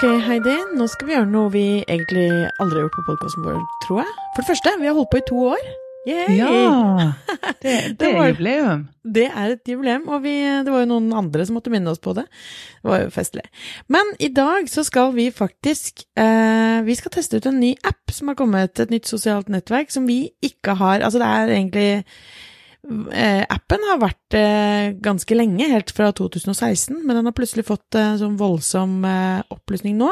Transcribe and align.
Ok, 0.00 0.06
Heidi, 0.24 0.54
nå 0.78 0.86
skal 0.88 1.08
vi 1.10 1.12
gjøre 1.12 1.28
noe 1.28 1.50
vi 1.52 1.62
egentlig 1.82 2.30
aldri 2.62 2.78
har 2.78 2.86
gjort 2.86 2.94
på 2.94 3.02
podkasten 3.10 3.42
vår, 3.44 3.58
tror 3.82 3.98
jeg. 4.00 4.14
For 4.32 4.40
det 4.40 4.48
første, 4.48 4.72
vi 4.80 4.88
har 4.88 4.94
holdt 4.96 5.10
på 5.12 5.18
i 5.20 5.24
to 5.28 5.40
år. 5.50 5.66
Yay! 6.08 6.38
Ja! 6.38 7.10
Det, 7.60 7.74
det 8.00 8.08
er 8.08 8.16
et 8.22 8.30
jubileum. 8.30 8.86
Det 9.04 9.26
er 9.28 9.52
et 9.58 9.68
jubileum, 9.68 10.08
og 10.08 10.22
vi, 10.24 10.32
det 10.40 10.72
var 10.72 10.86
jo 10.86 10.88
noen 10.94 11.12
andre 11.20 11.44
som 11.44 11.58
måtte 11.58 11.68
minne 11.74 11.92
oss 11.92 12.00
på 12.00 12.14
det. 12.16 12.24
Det 12.80 12.88
var 12.94 13.02
jo 13.02 13.12
festlig. 13.12 13.44
Men 13.92 14.14
i 14.16 14.30
dag 14.32 14.72
så 14.72 14.86
skal 14.88 15.12
vi 15.18 15.28
faktisk 15.36 16.06
eh, 16.16 16.80
Vi 16.88 16.96
skal 16.96 17.12
teste 17.18 17.36
ut 17.36 17.50
en 17.52 17.60
ny 17.60 17.74
app 17.84 18.16
som 18.16 18.32
har 18.32 18.40
kommet, 18.40 18.80
et 18.80 18.94
nytt 18.94 19.12
sosialt 19.12 19.52
nettverk 19.52 19.92
som 19.92 20.08
vi 20.08 20.22
ikke 20.40 20.80
har 20.80 21.04
Altså 21.04 21.20
det 21.20 21.28
er 21.28 21.52
egentlig 21.58 21.90
Appen 22.80 23.82
har 23.90 23.98
vært 24.00 24.36
eh, 24.38 24.92
ganske 25.04 25.36
lenge, 25.36 25.68
helt 25.68 25.92
fra 25.94 26.08
2016, 26.16 26.96
men 27.04 27.18
den 27.18 27.28
har 27.28 27.36
plutselig 27.36 27.66
fått 27.68 27.98
eh, 27.98 28.16
sånn 28.18 28.38
voldsom 28.40 29.04
opplysning 29.52 29.98
nå. 30.00 30.08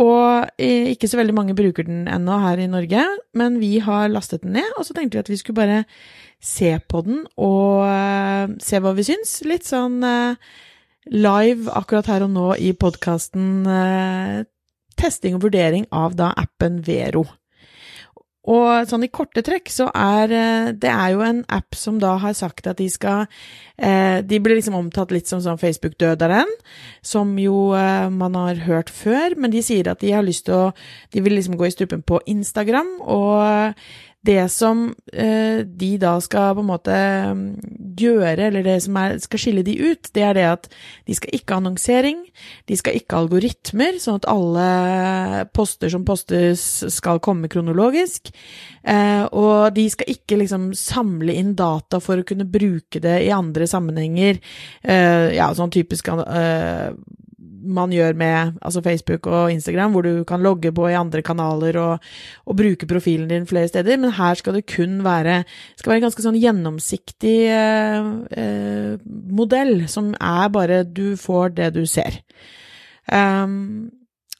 Og 0.00 0.48
eh, 0.56 0.88
ikke 0.94 1.08
så 1.10 1.18
veldig 1.20 1.34
mange 1.36 1.56
bruker 1.56 1.84
den 1.84 2.06
ennå 2.08 2.38
her 2.46 2.62
i 2.62 2.70
Norge, 2.70 3.04
men 3.36 3.58
vi 3.60 3.76
har 3.84 4.08
lastet 4.12 4.46
den 4.46 4.56
ned, 4.56 4.70
og 4.78 4.86
så 4.88 4.96
tenkte 4.96 5.18
vi 5.18 5.24
at 5.26 5.32
vi 5.32 5.40
skulle 5.40 5.60
bare 5.60 5.82
se 6.42 6.72
på 6.88 7.02
den 7.06 7.22
og 7.36 7.84
eh, 7.86 8.56
se 8.64 8.80
hva 8.80 8.94
vi 8.96 9.04
syns. 9.06 9.36
Litt 9.44 9.68
sånn 9.68 10.00
eh, 10.06 10.56
live 11.12 11.68
akkurat 11.76 12.08
her 12.08 12.24
og 12.24 12.32
nå 12.32 12.48
i 12.62 12.72
podkasten 12.78 13.66
testing 14.96 15.34
og 15.36 15.48
vurdering 15.48 15.88
av 15.90 16.14
da 16.16 16.30
appen 16.38 16.80
Vero. 16.86 17.26
Og 18.50 18.88
sånn 18.90 19.04
i 19.06 19.10
korte 19.12 19.42
trekk 19.46 19.70
så 19.70 19.86
er 19.94 20.32
eh, 20.34 20.70
det 20.74 20.90
er 20.90 21.12
jo 21.14 21.22
en 21.22 21.44
app 21.52 21.76
som 21.78 22.00
da 22.02 22.16
har 22.18 22.34
sagt 22.34 22.66
at 22.66 22.80
de 22.80 22.88
skal 22.90 23.28
eh, 23.78 24.18
De 24.26 24.40
blir 24.42 24.58
liksom 24.58 24.74
omtalt 24.74 25.14
litt 25.14 25.30
som 25.30 25.38
sånn 25.44 25.60
Facebook-døderen, 25.62 26.50
som 27.06 27.36
jo 27.38 27.70
eh, 27.78 28.08
man 28.10 28.34
har 28.40 28.64
hørt 28.66 28.90
før, 28.90 29.38
men 29.38 29.54
de 29.54 29.62
sier 29.62 29.92
at 29.92 30.02
de 30.02 30.10
har 30.10 30.26
lyst 30.26 30.48
til 30.48 30.58
å 30.58 30.64
De 31.14 31.22
vil 31.22 31.38
liksom 31.38 31.54
gå 31.60 31.68
i 31.68 31.74
strupen 31.74 32.02
på 32.02 32.18
Instagram, 32.26 32.96
og 33.06 33.78
det 34.22 34.42
som 34.54 34.84
eh, 35.12 35.62
de 35.66 35.90
da 35.98 36.14
skal 36.22 36.54
på 36.54 36.62
en 36.62 36.68
måte 36.68 36.94
mm, 37.34 37.46
gjøre, 37.98 38.48
eller 38.48 38.64
det 38.66 38.76
som 38.84 38.96
er, 39.00 39.16
skal 39.22 39.40
skille 39.42 39.64
de 39.66 39.74
ut, 39.82 40.10
det 40.14 40.22
er 40.22 40.36
det 40.38 40.44
at 40.46 40.68
de 41.10 41.16
skal 41.18 41.34
ikke 41.34 41.56
ha 41.56 41.62
annonsering, 41.62 42.20
de 42.70 42.78
skal 42.78 42.98
ikke 42.98 43.16
ha 43.18 43.24
algoritmer, 43.24 43.98
sånn 44.02 44.20
at 44.20 44.28
alle 44.30 44.66
poster 45.56 45.90
som 45.92 46.06
postes 46.06 46.62
skal 46.94 47.22
komme 47.24 47.50
kronologisk, 47.50 48.30
eh, 48.86 49.24
og 49.26 49.74
de 49.74 49.88
skal 49.90 50.14
ikke 50.14 50.38
liksom 50.44 50.70
samle 50.78 51.34
inn 51.38 51.56
data 51.58 51.98
for 52.02 52.22
å 52.22 52.28
kunne 52.28 52.46
bruke 52.46 53.02
det 53.02 53.18
i 53.26 53.32
andre 53.34 53.66
sammenhenger, 53.70 54.38
eh, 54.86 55.32
ja, 55.34 55.50
sånn 55.58 55.74
typisk 55.74 56.12
eh, 56.14 56.94
man 57.62 57.92
gjør 57.94 58.16
med 58.18 58.58
altså 58.62 58.82
Facebook 58.84 59.26
og 59.26 59.52
Instagram, 59.52 59.92
hvor 59.92 60.02
du 60.06 60.24
kan 60.28 60.42
logge 60.42 60.72
på 60.74 60.88
i 60.88 60.98
andre 60.98 61.22
kanaler 61.22 61.78
og, 61.80 62.10
og 62.46 62.56
bruke 62.56 62.86
profilen 62.86 63.30
din 63.30 63.46
flere 63.46 63.68
steder, 63.68 63.96
men 63.96 64.14
her 64.18 64.34
skal 64.34 64.58
det 64.58 64.66
kun 64.70 65.00
være 65.04 65.42
skal 65.76 65.90
være 65.90 66.02
en 66.02 66.06
ganske 66.08 66.26
sånn 66.26 66.40
gjennomsiktig 66.42 67.38
eh, 67.52 68.12
eh, 68.42 68.92
modell, 69.32 69.88
som 69.88 70.12
er 70.18 70.52
bare 70.52 70.82
du 70.84 71.16
får 71.16 71.56
det 71.58 71.72
du 71.76 71.84
ser. 71.86 72.22
Um, 73.12 73.90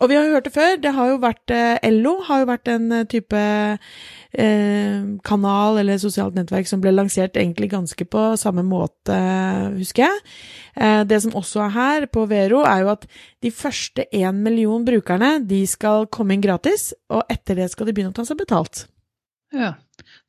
og 0.03 0.09
vi 0.11 0.17
har 0.19 0.27
jo 0.27 0.35
hørt 0.35 0.49
det 0.49 0.55
før, 0.55 0.77
det 0.83 0.93
har 0.97 1.11
jo 1.13 1.19
vært 1.23 1.53
eh, 1.55 1.77
Ello 1.87 2.17
har 2.27 2.43
jo 2.43 2.49
vært 2.51 2.71
en 2.73 2.89
eh, 2.97 3.05
type 3.07 3.39
eh, 3.39 5.05
kanal 5.23 5.79
eller 5.79 6.01
sosialt 6.03 6.35
nettverk 6.35 6.67
som 6.67 6.83
ble 6.83 6.91
lansert 6.95 7.39
egentlig 7.39 7.71
ganske 7.71 8.07
på 8.11 8.25
samme 8.41 8.65
måte, 8.67 9.19
husker 9.77 10.09
jeg. 10.09 10.25
Eh, 10.77 11.03
det 11.05 11.21
som 11.25 11.35
også 11.39 11.67
er 11.67 11.75
her 11.77 12.07
på 12.13 12.25
Vero, 12.31 12.63
er 12.69 12.85
jo 12.85 12.93
at 12.95 13.07
de 13.45 13.53
første 13.53 14.07
én 14.15 14.41
million 14.45 14.85
brukerne, 14.87 15.37
de 15.45 15.65
skal 15.69 16.09
komme 16.13 16.37
inn 16.37 16.45
gratis, 16.45 16.93
og 17.13 17.25
etter 17.33 17.61
det 17.61 17.71
skal 17.73 17.89
de 17.89 17.97
begynne 17.97 18.15
å 18.15 18.19
ta 18.21 18.27
seg 18.29 18.41
betalt. 18.41 18.87
Ja, 19.53 19.75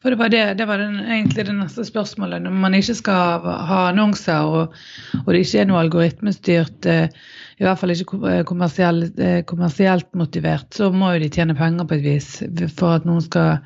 for 0.01 0.11
det 0.11 0.19
var, 0.19 0.29
det, 0.29 0.41
det 0.59 0.65
var 0.67 0.81
den, 0.81 0.97
egentlig 0.99 1.45
det 1.47 1.55
neste 1.55 1.85
spørsmålet. 1.87 2.43
Når 2.43 2.55
man 2.65 2.73
ikke 2.75 2.95
skal 2.97 3.45
ha 3.69 3.77
annonser, 3.93 4.43
og, 4.43 4.75
og 5.21 5.29
det 5.31 5.45
ikke 5.45 5.61
er 5.61 5.69
noe 5.69 5.79
algoritmestyrt, 5.85 6.89
eh, 6.91 7.07
i 7.55 7.63
hvert 7.63 7.79
fall 7.79 7.95
ikke 7.95 8.19
eh, 8.27 8.41
eh, 8.43 9.43
kommersielt 9.47 10.09
motivert, 10.19 10.67
så 10.75 10.91
må 10.91 11.13
jo 11.13 11.23
de 11.23 11.31
tjene 11.31 11.55
penger 11.55 11.87
på 11.87 11.95
et 11.95 12.03
vis 12.03 12.29
for 12.75 12.97
at 12.97 13.07
noen 13.07 13.23
skal 13.23 13.63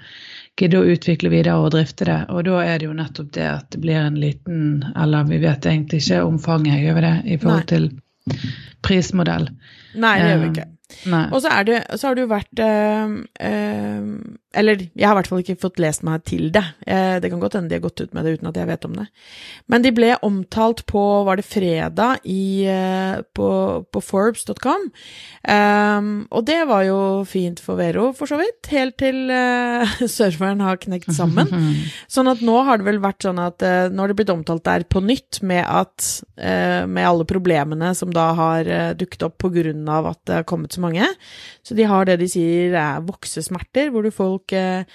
gidde 0.57 0.79
å 0.81 0.87
utvikle 0.93 1.29
videre 1.33 1.55
og 1.61 1.71
drifte 1.75 2.05
det. 2.09 2.17
Og 2.33 2.43
da 2.47 2.61
er 2.65 2.79
det 2.81 2.87
jo 2.89 2.95
nettopp 2.97 3.31
det 3.37 3.47
at 3.49 3.67
det 3.73 3.81
blir 3.83 3.99
en 4.01 4.17
liten 4.19 4.85
Eller 4.95 5.27
vi 5.29 5.37
vet 5.43 5.65
egentlig 5.69 6.01
ikke 6.03 6.23
omfanget, 6.25 6.81
gjør 6.83 6.97
vi 6.97 7.05
det, 7.05 7.15
i 7.25 7.37
forhold 7.37 7.63
Nei. 7.63 7.71
til 7.73 7.89
prismodell. 8.85 9.49
Nei, 9.95 10.15
det 10.19 10.29
gjør 10.31 10.41
vi 10.41 10.47
Eh, 10.47 10.51
ikke. 10.51 10.67
Og 11.35 11.41
så, 11.43 11.51
det, 11.67 11.81
så 11.99 12.07
har 12.07 12.15
det 12.15 12.23
jo 12.23 12.29
vært 12.31 12.59
øh, 12.63 13.15
øh, 13.43 14.05
Eller 14.57 14.85
jeg 14.95 15.03
har 15.03 15.15
i 15.15 15.19
hvert 15.19 15.29
fall 15.29 15.41
ikke 15.43 15.57
fått 15.59 15.81
lest 15.83 16.03
meg 16.07 16.23
til 16.25 16.47
det. 16.55 16.63
Eh, 16.87 17.17
det 17.21 17.29
kan 17.29 17.41
godt 17.41 17.57
hende 17.57 17.69
de 17.69 17.75
har 17.77 17.83
gått 17.83 18.01
ut 18.01 18.13
med 18.15 18.25
det 18.25 18.37
uten 18.37 18.49
at 18.49 18.57
jeg 18.57 18.69
vet 18.69 18.87
om 18.87 18.95
det. 18.95 19.05
Men 19.67 19.83
de 19.83 19.91
ble 19.93 20.13
omtalt 20.25 20.85
på, 20.89 21.03
var 21.27 21.37
det 21.37 21.45
fredag, 21.45 22.23
i, 22.25 22.65
på, 23.37 23.49
på 23.91 24.01
Forbes.com. 24.01 24.87
Um, 25.47 26.07
og 26.31 26.47
det 26.47 26.57
var 26.71 26.87
jo 26.87 26.97
fint 27.29 27.61
for 27.61 27.77
Vero, 27.77 28.09
for 28.17 28.29
så 28.31 28.39
vidt. 28.39 28.71
Helt 28.71 28.97
til 28.97 29.29
uh, 29.29 29.93
serveren 30.17 30.63
har 30.65 30.81
knekt 30.81 31.11
sammen. 31.13 31.51
Sånn 32.13 32.31
at 32.31 32.41
nå 32.45 32.57
har 32.65 32.79
det 32.79 32.87
vel 32.87 33.01
vært 33.03 33.27
sånn 33.27 33.43
at 33.43 33.61
uh, 33.61 33.91
nå 33.91 34.03
har 34.03 34.11
det 34.11 34.17
blitt 34.17 34.33
omtalt 34.33 34.65
der 34.65 34.87
på 34.89 35.03
nytt 35.05 35.41
med 35.45 35.63
at 35.67 36.07
uh, 36.39 36.87
med 36.89 37.03
alle 37.05 37.27
problemene 37.29 37.93
som 37.97 38.09
da 38.15 38.31
har 38.37 38.71
uh, 38.71 38.91
dukket 38.97 39.27
opp 39.27 39.37
på 39.43 39.51
grunn 39.53 39.85
av 39.91 40.09
at 40.15 40.21
det 40.25 40.39
har 40.39 40.49
kommet 40.49 40.73
så 40.77 40.83
mange. 40.83 41.07
Så 41.65 41.77
de 41.77 41.87
har 41.89 42.07
det 42.07 42.19
de 42.21 42.29
sier 42.31 42.77
er 42.77 43.03
voksesmerter, 43.05 43.91
hvor 43.93 44.05
du 44.05 44.13
folk 44.13 44.53
eh, 44.55 44.85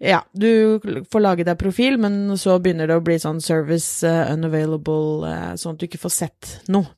ja, 0.00 0.22
du 0.32 0.80
får 1.12 1.20
lage 1.20 1.44
deg 1.44 1.58
profil, 1.60 1.98
men 2.00 2.36
så 2.40 2.56
begynner 2.62 2.88
det 2.88 2.96
å 2.96 3.04
bli 3.04 3.18
sånn 3.20 3.42
service 3.44 4.06
eh, 4.06 4.32
unavailable, 4.32 5.28
eh, 5.28 5.50
sånn 5.60 5.76
at 5.76 5.82
du 5.82 5.86
ikke 5.90 6.00
får 6.00 6.14
sett 6.16 6.52
noe. 6.72 6.88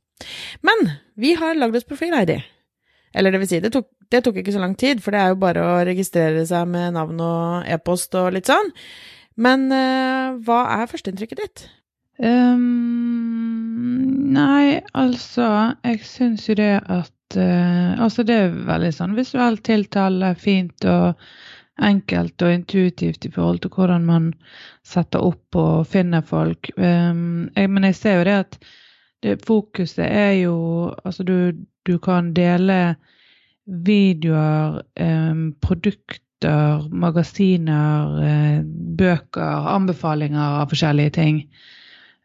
Men 0.62 0.84
vi 1.18 1.34
har 1.34 1.58
lagd 1.58 1.80
oss 1.80 1.88
profil, 1.88 2.14
Heidi. 2.14 2.38
Eller 3.12 3.34
det 3.34 3.42
vil 3.42 3.50
si, 3.50 3.60
det 3.60 3.72
tok, 3.74 3.88
det 4.12 4.22
tok 4.24 4.38
ikke 4.40 4.54
så 4.54 4.62
lang 4.62 4.76
tid, 4.78 5.02
for 5.02 5.10
det 5.12 5.20
er 5.20 5.32
jo 5.32 5.40
bare 5.42 5.64
å 5.66 5.82
registrere 5.84 6.46
seg 6.48 6.70
med 6.70 6.94
navn 6.96 7.18
og 7.20 7.66
e-post 7.68 8.14
og 8.18 8.32
litt 8.36 8.48
sånn. 8.48 8.70
Men 9.42 9.66
uh, 9.72 10.38
hva 10.44 10.60
er 10.78 10.88
førsteinntrykket 10.90 11.42
ditt? 11.42 11.64
Um, 12.22 13.96
nei, 14.36 14.82
altså 14.94 15.74
Jeg 15.82 16.04
syns 16.06 16.44
jo 16.46 16.54
det 16.54 16.74
at 16.84 17.12
eh, 17.36 18.00
Altså, 18.00 18.24
det 18.26 18.36
er 18.36 18.54
veldig 18.68 18.92
sånn 18.96 19.16
visuelt 19.18 19.64
tiltale, 19.66 20.34
fint 20.38 20.86
og 20.88 21.18
enkelt 21.82 22.42
og 22.44 22.52
intuitivt 22.52 23.26
i 23.26 23.32
forhold 23.32 23.62
til 23.62 23.72
hvordan 23.74 24.04
man 24.06 24.30
setter 24.86 25.24
opp 25.24 25.56
og 25.56 25.86
finner 25.88 26.24
folk. 26.26 26.70
Um, 26.76 27.50
jeg, 27.56 27.70
men 27.70 27.88
jeg 27.88 27.98
ser 27.98 28.18
jo 28.18 28.26
det 28.28 28.38
at 28.44 28.58
det, 29.22 29.36
fokuset 29.46 30.04
er 30.04 30.32
jo 30.42 30.56
Altså, 31.04 31.22
du, 31.22 31.52
du 31.86 31.98
kan 31.98 32.32
dele 32.34 32.96
videoer, 33.66 34.82
um, 35.00 35.52
produkter, 35.62 36.88
magasiner, 36.90 38.16
uh, 38.18 38.64
bøker, 38.98 39.68
anbefalinger 39.76 40.62
av 40.62 40.72
forskjellige 40.74 41.14
ting. 41.18 41.44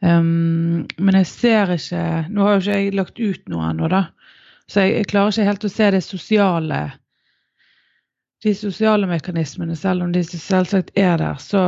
Um, 0.02 0.86
men 0.98 1.16
jeg 1.18 1.26
ser 1.26 1.72
ikke 1.74 2.02
Nå 2.30 2.44
har 2.46 2.58
jo 2.58 2.62
ikke 2.62 2.74
jeg 2.78 2.98
lagt 2.98 3.22
ut 3.22 3.48
noe 3.50 3.72
ennå, 3.72 3.90
da. 3.90 4.04
Så 4.68 4.84
jeg, 4.84 4.96
jeg 5.00 5.12
klarer 5.12 5.34
ikke 5.34 5.48
helt 5.48 5.68
å 5.68 5.72
se 5.72 5.92
det 5.96 6.04
sosiale 6.04 6.80
De 8.44 8.52
sosiale 8.54 9.08
mekanismene, 9.10 9.76
selv 9.80 10.06
om 10.06 10.12
de 10.14 10.22
selvsagt 10.28 10.92
er 11.00 11.16
der. 11.18 11.40
Så, 11.42 11.62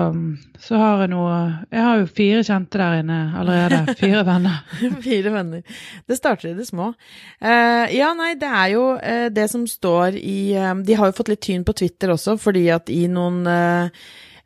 så 0.62 0.78
har 0.78 1.02
jeg 1.02 1.12
noe 1.16 1.38
Jeg 1.72 1.86
har 1.88 2.02
jo 2.02 2.10
fire 2.20 2.44
kjente 2.46 2.78
der 2.78 3.00
inne 3.02 3.20
allerede. 3.40 3.96
Fire 4.02 4.22
venner. 4.28 4.60
Fire 5.08 5.34
venner. 5.34 5.82
Det 6.06 6.20
starter 6.20 6.52
i 6.52 6.56
det 6.60 6.68
små. 6.70 6.92
Uh, 7.42 7.86
ja, 7.96 8.12
nei, 8.18 8.36
det 8.40 8.52
er 8.62 8.74
jo 8.76 8.86
uh, 9.00 9.28
det 9.34 9.48
som 9.50 9.66
står 9.68 10.20
i 10.20 10.40
uh, 10.60 10.76
De 10.86 11.00
har 11.00 11.10
jo 11.10 11.18
fått 11.18 11.34
litt 11.34 11.46
tyn 11.48 11.66
på 11.66 11.78
Twitter 11.82 12.14
også, 12.14 12.38
fordi 12.38 12.68
at 12.76 12.92
i 12.94 13.08
noen 13.10 13.42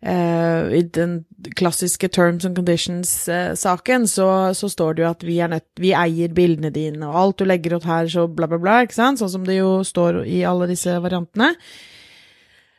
I 0.04 0.82
den 0.96 1.14
klassiske 1.56 2.10
terms 2.12 2.44
and 2.46 2.58
conditions-saken 2.58 4.08
så, 4.12 4.28
så 4.58 4.70
står 4.70 4.94
det 4.98 5.04
jo 5.04 5.10
at 5.10 5.24
vi, 5.24 5.38
nødt, 5.48 5.68
vi 5.80 5.94
eier 5.96 6.34
bildene 6.36 6.74
dine, 6.76 7.08
og 7.08 7.20
alt 7.22 7.40
du 7.40 7.48
legger 7.48 7.78
ut 7.78 7.88
her, 7.88 8.10
så 8.12 8.28
bla, 8.28 8.50
bla, 8.52 8.60
bla, 8.60 8.82
ikke 8.84 8.98
sant? 8.98 9.22
Sånn 9.22 9.32
som 9.38 9.48
det 9.48 9.62
jo 9.62 9.78
står 9.88 10.26
i 10.28 10.42
alle 10.48 10.68
disse 10.72 10.98
variantene. 11.04 11.54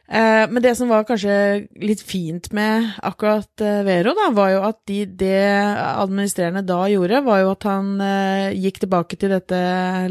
Eh, 0.09 0.51
men 0.51 0.61
det 0.63 0.75
som 0.77 0.91
var 0.93 1.07
kanskje 1.09 1.65
litt 1.81 2.03
fint 2.05 2.51
med 2.53 2.91
akkurat 3.09 3.63
eh, 3.65 3.81
Vero, 3.87 4.13
da, 4.17 4.27
var 4.37 4.51
jo 4.53 4.59
at 4.69 4.79
de, 4.91 4.99
det 5.09 5.39
administrerende 5.81 6.61
da 6.69 6.83
gjorde, 6.93 7.23
var 7.25 7.41
jo 7.41 7.53
at 7.55 7.67
han 7.71 7.89
eh, 8.05 8.51
gikk 8.67 8.83
tilbake 8.83 9.17
til 9.17 9.33
dette 9.33 9.61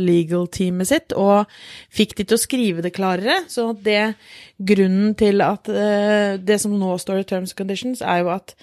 legal-teamet 0.02 0.90
sitt 0.90 1.14
og 1.14 1.46
fikk 1.94 2.18
de 2.18 2.26
til 2.26 2.40
å 2.40 2.42
skrive 2.42 2.86
det 2.86 2.96
klarere. 2.98 3.44
Så 3.52 3.70
det 3.78 4.16
grunnen 4.58 5.14
til 5.20 5.46
at 5.46 5.68
det 5.68 6.58
som 6.62 6.74
nå 6.80 6.96
står 7.02 7.22
i 7.22 7.28
terms 7.28 7.54
and 7.54 7.60
conditions, 7.60 8.02
er 8.02 8.24
jo 8.24 8.34
at 8.34 8.56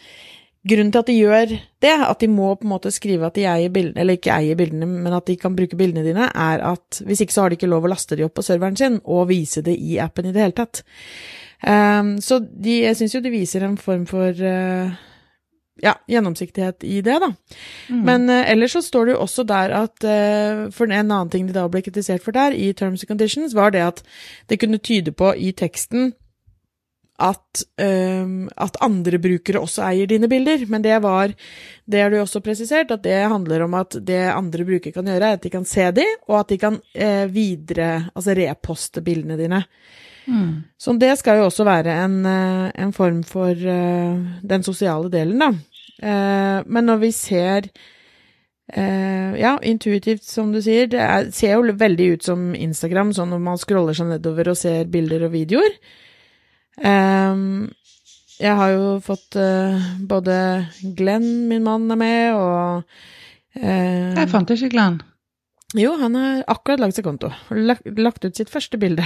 grunnen 0.69 0.93
til 0.93 1.01
at 1.01 1.09
de 1.09 1.17
gjør 1.17 1.53
det, 1.81 1.93
at 2.05 2.21
de 2.21 2.29
må 2.29 2.53
på 2.59 2.67
en 2.67 2.73
måte 2.75 2.93
skrive 2.93 3.29
at 3.29 3.37
de 3.39 3.47
eier 3.49 3.73
bildene, 3.73 4.03
eller 4.03 4.19
ikke 4.19 4.35
eier 4.35 4.59
bildene, 4.59 4.89
men 4.89 5.17
at 5.17 5.29
de 5.31 5.37
kan 5.41 5.57
bruke 5.57 5.79
bildene 5.79 6.05
dine, 6.05 6.29
er 6.29 6.65
at 6.73 7.01
hvis 7.07 7.23
ikke 7.25 7.37
så 7.37 7.45
har 7.45 7.53
de 7.53 7.61
ikke 7.61 7.71
lov 7.71 7.89
å 7.89 7.93
laste 7.93 8.19
de 8.19 8.27
opp 8.27 8.37
på 8.37 8.45
serveren 8.45 8.77
sin 8.77 8.99
og 9.05 9.31
vise 9.33 9.65
det 9.65 9.77
i 9.81 9.97
appen 10.03 10.29
i 10.29 10.35
det 10.37 10.45
hele 10.45 10.59
tatt. 10.59 10.83
Um, 11.61 12.19
så 12.25 12.41
de, 12.41 12.83
jeg 12.87 12.97
syns 12.97 13.17
jo 13.17 13.25
de 13.25 13.33
viser 13.33 13.65
en 13.65 13.77
form 13.81 14.07
for 14.09 14.37
uh, 14.37 14.93
ja, 15.81 15.95
gjennomsiktighet 16.09 16.85
i 16.89 17.01
det, 17.05 17.19
da. 17.25 17.33
Mm. 17.89 18.05
Men 18.05 18.29
uh, 18.33 18.45
ellers 18.53 18.77
så 18.77 18.85
står 18.85 19.09
det 19.09 19.17
jo 19.17 19.25
også 19.25 19.45
der 19.49 19.75
at 19.77 20.05
uh, 20.05 20.69
For 20.73 20.89
en 20.89 20.97
annen 20.97 21.33
ting 21.33 21.49
de 21.49 21.57
da 21.57 21.67
ble 21.73 21.83
kritisert 21.85 22.25
for 22.25 22.37
der, 22.37 22.57
i 22.57 22.73
Terms 22.77 23.05
and 23.05 23.13
Conditions, 23.13 23.57
var 23.57 23.73
det 23.77 23.85
at 23.87 24.03
det 24.53 24.61
kunne 24.61 24.81
tyde 24.81 25.13
på 25.13 25.33
i 25.37 25.53
teksten 25.57 26.13
at, 27.21 27.63
um, 27.83 28.49
at, 28.57 28.79
andre 28.85 29.21
brukere 29.23 29.61
også 29.61 29.85
eier 29.91 30.09
dine 30.11 30.29
bilder, 30.31 30.65
men 30.73 30.83
det 30.85 30.97
var 31.05 31.35
Det 31.91 32.01
har 32.01 32.11
du 32.11 32.21
også 32.21 32.41
presisert, 32.41 32.91
at 32.91 33.03
det 33.03 33.29
handler 33.29 33.65
om 33.67 33.75
at 33.75 33.97
det 34.07 34.23
andre 34.31 34.65
brukere 34.65 34.95
kan 34.95 35.09
gjøre, 35.09 35.33
er 35.33 35.39
at 35.39 35.43
de 35.43 35.51
kan 35.51 35.65
se 35.67 35.91
de, 35.91 36.07
og 36.29 36.41
at 36.41 36.53
de 36.53 36.59
kan 36.59 36.79
eh, 36.95 37.27
videre, 37.27 38.11
altså 38.15 38.37
reposte 38.39 39.03
bildene 39.03 39.37
dine. 39.37 39.65
Mm. 40.31 40.63
Så 40.79 40.95
det 41.01 41.17
skal 41.19 41.41
jo 41.41 41.49
også 41.49 41.67
være 41.67 41.97
en, 42.05 42.21
eh, 42.27 42.71
en 42.85 42.93
form 42.93 43.25
for 43.27 43.51
uh, 43.51 44.21
den 44.43 44.63
sosiale 44.63 45.11
delen, 45.11 45.43
da. 45.43 45.51
Uh, 46.01 46.63
men 46.71 46.87
når 46.87 47.01
vi 47.03 47.11
ser 47.13 47.67
uh, 48.77 49.33
ja, 49.35 49.57
intuitivt, 49.63 50.23
som 50.25 50.53
du 50.55 50.61
sier, 50.63 50.87
det 50.87 51.01
er, 51.03 51.33
ser 51.35 51.57
jo 51.57 51.75
veldig 51.75 52.13
ut 52.15 52.31
som 52.31 52.53
Instagram, 52.55 53.11
sånn 53.17 53.35
når 53.35 53.43
man 53.49 53.61
scroller 53.61 53.99
seg 53.99 54.13
nedover 54.15 54.53
og 54.55 54.61
ser 54.63 54.87
bilder 54.93 55.27
og 55.27 55.35
videoer. 55.35 55.75
Um, 56.79 57.71
jeg 58.41 58.57
har 58.57 58.73
jo 58.73 58.85
fått 59.05 59.37
uh, 59.37 59.89
både 60.09 60.35
Glenn, 60.97 61.49
min 61.51 61.65
mann, 61.67 61.91
er 61.93 61.99
med, 62.01 62.39
og 62.39 62.85
uh, 63.61 64.15
Jeg 64.17 64.31
fant 64.33 64.53
ikke 64.55 64.71
Glenn. 64.73 65.01
Jo, 65.77 65.95
han 66.01 66.17
har 66.19 66.41
akkurat 66.51 66.83
lagd 66.83 66.97
seg 66.97 67.07
konto. 67.07 67.31
Lagt, 67.55 67.87
lagt 67.99 68.25
ut 68.25 68.39
sitt 68.39 68.51
første 68.51 68.81
bilde. 68.81 69.05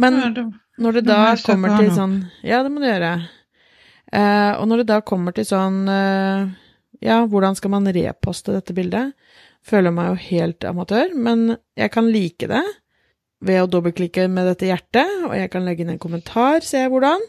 Men 0.00 0.20
ja, 0.22 0.30
da, 0.36 0.46
når 0.78 1.00
det 1.00 1.04
da 1.08 1.18
kommer 1.42 1.74
til 1.80 1.90
sånn 1.90 2.20
Ja, 2.46 2.62
det 2.62 2.70
må 2.70 2.80
du 2.80 2.86
gjøre. 2.86 3.16
Uh, 4.14 4.54
og 4.60 4.68
når 4.70 4.84
det 4.84 4.90
da 4.92 5.02
kommer 5.04 5.34
til 5.36 5.44
sånn 5.44 5.82
Ja, 5.88 7.18
hvordan 7.28 7.58
skal 7.58 7.74
man 7.74 7.90
reposte 7.92 8.54
dette 8.54 8.76
bildet? 8.76 9.16
Føler 9.66 9.92
meg 9.92 10.12
jo 10.12 10.20
helt 10.30 10.64
amatør, 10.64 11.10
men 11.18 11.58
jeg 11.76 11.92
kan 11.92 12.08
like 12.08 12.48
det 12.48 12.62
ved 13.44 13.62
å 13.62 13.68
dobbeltklikke 13.70 14.26
med 14.32 14.48
dette 14.50 14.68
hjertet, 14.70 15.12
og 15.28 15.34
jeg 15.36 15.50
kan 15.52 15.66
legge 15.66 15.84
inn 15.84 15.92
en 15.94 16.02
kommentar, 16.02 16.64
ser 16.66 16.86
jeg 16.86 16.92
hvordan. 16.94 17.22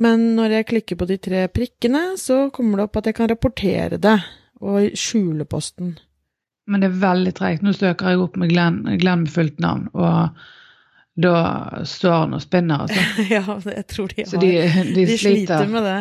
Men 0.00 0.24
når 0.38 0.58
jeg 0.58 0.68
klikker 0.72 0.98
på 0.98 1.08
de 1.10 1.18
tre 1.22 1.44
prikkene, 1.52 2.14
så 2.18 2.48
kommer 2.54 2.80
det 2.80 2.88
opp 2.88 2.98
at 2.98 3.10
jeg 3.10 3.18
kan 3.18 3.30
rapportere 3.30 4.00
det, 4.02 4.16
og 4.64 4.96
skjule 4.98 5.46
posten. 5.46 5.94
Men 6.66 6.80
det 6.80 6.88
er 6.88 7.00
veldig 7.02 7.34
treigt. 7.36 7.64
Nå 7.64 7.74
søker 7.76 8.14
jeg 8.14 8.24
opp 8.24 8.38
med 8.40 8.50
Glenn, 8.50 8.82
Glenn 9.00 9.26
med 9.26 9.32
fullt 9.34 9.60
navn, 9.62 9.86
og 9.92 10.44
da 11.14 11.36
står 11.86 12.14
han 12.24 12.34
og 12.34 12.42
spinner, 12.42 12.86
altså. 12.86 13.04
ja, 13.36 13.44
jeg 13.76 13.86
tror 13.92 14.10
de 14.10 14.22
har 14.24 14.30
Så 14.32 14.40
de, 14.42 14.52
de, 14.94 15.06
de 15.06 15.18
sliter 15.20 15.68
med 15.70 15.86
det. 15.86 15.98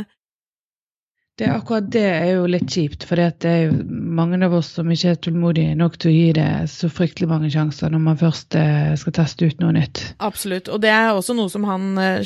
Det 1.38 1.48
er 1.48 1.56
akkurat 1.57 1.86
det 1.89 2.06
er 2.06 2.27
jo 2.36 2.50
litt 2.50 2.69
kjipt, 2.69 3.06
for 3.10 3.18
det 3.19 3.50
er 3.50 3.63
jo 3.68 3.77
mange 4.15 4.39
av 4.45 4.54
oss 4.56 4.71
som 4.77 4.89
ikke 4.92 5.13
er 5.13 5.19
tålmodige 5.21 5.75
nok 5.80 5.98
til 6.01 6.12
å 6.12 6.13
gi 6.13 6.31
det 6.38 6.48
så 6.71 6.89
fryktelig 6.92 7.30
mange 7.31 7.51
sjanser 7.54 7.92
når 7.94 8.04
man 8.06 8.19
først 8.21 8.57
eh, 8.60 8.94
skal 9.00 9.15
teste 9.18 9.50
ut 9.50 9.62
noe 9.63 9.75
nytt. 9.75 10.04
Absolutt, 10.24 10.71
og 10.71 10.81
det 10.83 10.92
er 10.94 11.12
også 11.12 11.36
noe 11.38 11.51
som 11.51 11.68
han, 11.68 11.92
eh, 12.01 12.24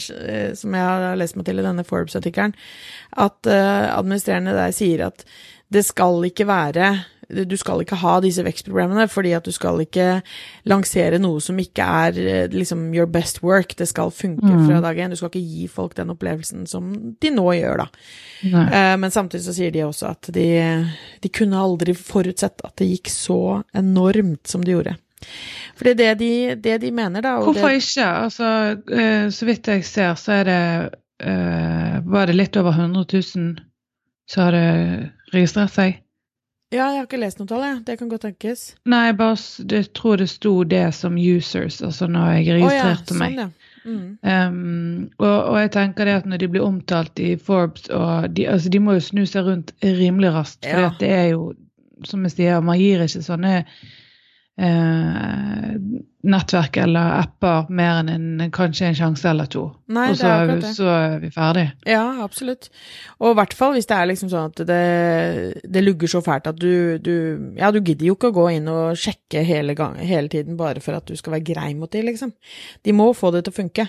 som 0.57 0.77
jeg 0.77 0.87
har 0.87 1.19
lest 1.19 1.39
meg 1.39 1.47
til 1.47 1.61
i 1.61 1.65
denne 1.65 1.85
Forbes-artikkelen, 1.87 2.55
at 3.17 3.51
eh, 3.51 3.85
administrerende 3.91 4.55
der 4.57 4.75
sier 4.75 5.07
at 5.09 5.25
det 5.73 5.83
skal 5.83 6.23
ikke 6.27 6.47
være 6.47 6.91
du 7.27 7.55
skal 7.59 7.81
ikke 7.83 7.97
ha 7.99 8.17
disse 8.23 8.43
vekstproblemene, 8.45 9.07
fordi 9.11 9.33
at 9.35 9.47
du 9.47 9.51
skal 9.51 9.81
ikke 9.83 10.21
lansere 10.69 11.19
noe 11.19 11.41
som 11.43 11.57
ikke 11.59 11.83
er 11.83 12.19
eh, 12.21 12.45
liksom 12.53 12.85
your 12.95 13.09
best 13.11 13.41
work. 13.43 13.75
Det 13.75 13.89
skal 13.89 14.13
funke 14.15 14.47
mm. 14.47 14.63
fra 14.69 14.79
dag 14.85 15.01
én. 15.03 15.11
Du 15.11 15.19
skal 15.19 15.33
ikke 15.33 15.43
gi 15.43 15.67
folk 15.71 15.97
den 15.97 16.13
opplevelsen 16.13 16.63
som 16.71 16.93
de 17.19 17.33
nå 17.33 17.47
gjør, 17.57 17.83
da. 17.83 17.89
Uh, 18.47 18.95
men 19.01 19.11
samtidig 19.11 19.43
så 19.47 19.55
sier 19.57 19.73
de 19.73 19.83
også 19.83 20.13
at 20.13 20.29
de, 20.35 20.47
de 21.23 21.33
kunne 21.33 21.59
aldri 21.59 21.97
forutsett 21.97 22.63
at 22.63 22.77
det 22.79 22.91
gikk 22.93 23.11
så 23.11 23.41
enormt 23.75 24.47
som 24.47 24.63
det 24.63 24.77
gjorde. 24.77 24.95
For 25.75 25.87
det 25.87 25.93
er 25.93 25.99
det 25.99 26.15
de, 26.21 26.33
det 26.63 26.79
de 26.85 26.93
mener, 26.95 27.25
da. 27.25 27.37
Hvorfor 27.43 27.73
det... 27.73 27.83
ikke? 27.83 28.07
Altså, 28.07 28.49
uh, 28.87 29.27
så 29.33 29.51
vidt 29.51 29.67
jeg 29.73 29.85
ser, 29.89 30.15
så 30.15 30.39
er 30.39 30.47
det 30.47 30.63
uh, 31.27 31.95
Var 32.07 32.29
det 32.29 32.39
litt 32.39 32.59
over 32.61 32.77
100 32.77 33.03
000 33.03 33.57
som 34.27 34.47
hadde 34.47 34.67
registrert 35.33 35.75
seg? 35.75 36.03
Ja, 36.73 36.89
jeg 36.91 36.99
har 36.99 37.05
ikke 37.07 37.19
lest 37.21 37.39
noe 37.39 37.47
tall, 37.47 37.63
jeg. 37.63 37.77
Det 37.87 37.95
kan 37.99 38.09
godt 38.11 38.25
tenkes. 38.25 38.63
Nei, 38.91 39.05
jeg 39.07 39.15
bare 39.21 39.37
jeg 39.71 39.87
tror 39.95 40.19
det 40.19 40.27
sto 40.33 40.51
det 40.67 40.83
som 40.97 41.15
users, 41.15 41.79
altså 41.85 42.09
når 42.11 42.33
jeg 42.35 42.57
registrerte 42.57 42.75
oh, 42.75 42.89
ja, 42.91 42.95
sånn, 43.07 43.21
meg. 43.21 43.37
Ja. 43.39 43.77
Mm. 43.87 44.07
Um, 44.19 45.03
og, 45.21 45.37
og, 45.37 45.59
jeg 45.61 45.71
tenker 45.77 46.09
det 46.09 46.15
at 46.19 46.27
når 46.27 46.41
de 46.41 46.49
blir 46.51 46.65
omtalt 46.65 47.21
i 47.23 47.29
Forbes, 47.39 47.87
og 47.95 48.35
de, 48.35 48.49
altså 48.51 48.71
de 48.73 48.81
må 48.83 48.97
jo 48.97 49.05
snu 49.05 49.23
seg 49.29 49.47
rundt 49.47 49.71
rimelig 49.79 50.33
raskt. 50.35 50.67
For 50.67 50.97
det 50.99 51.13
er 51.21 51.29
jo, 51.37 51.53
som 52.07 52.27
jeg 52.27 52.35
sier, 52.35 52.59
man 52.59 52.81
gir 52.81 53.05
ikke 53.05 53.23
sånne 53.23 53.53
eh, 54.57 55.73
nettverk 56.27 56.77
eller 56.81 57.19
apper 57.21 57.69
mer 57.73 58.01
enn 58.01 58.11
en, 58.11 58.51
kanskje 58.53 58.89
en 58.89 58.97
sjanse 58.97 59.27
eller 59.29 59.49
to. 59.51 59.63
Nei, 59.93 60.09
og 60.11 60.19
så 60.19 60.31
er, 60.33 60.49
vi, 60.49 60.71
så 60.75 60.87
er 60.91 61.17
vi 61.23 61.31
ferdig. 61.33 61.65
Ja, 61.87 62.03
absolutt. 62.25 62.69
Og 63.21 63.31
i 63.31 63.37
hvert 63.39 63.55
fall 63.57 63.75
hvis 63.77 63.89
det 63.89 63.97
er 63.97 64.09
liksom 64.11 64.31
sånn 64.33 64.49
at 64.51 64.63
det, 64.67 64.81
det 65.63 65.83
lugger 65.85 66.11
så 66.11 66.23
fælt 66.25 66.49
at 66.51 66.59
du, 66.61 66.97
du, 67.03 67.13
Ja, 67.59 67.71
du 67.71 67.79
gidder 67.81 68.09
jo 68.09 68.17
ikke 68.17 68.33
å 68.33 68.37
gå 68.39 68.47
inn 68.57 68.71
og 68.71 68.97
sjekke 68.99 69.45
hele, 69.47 69.77
gang, 69.77 69.99
hele 70.01 70.31
tiden 70.33 70.57
bare 70.59 70.83
for 70.83 70.97
at 70.97 71.07
du 71.07 71.15
skal 71.19 71.37
være 71.37 71.47
grei 71.53 71.69
mot 71.77 71.91
dem, 71.93 72.09
liksom. 72.09 72.33
De 72.83 72.95
må 72.95 73.11
få 73.17 73.31
det 73.35 73.45
til 73.45 73.55
å 73.55 73.59
funke. 73.61 73.87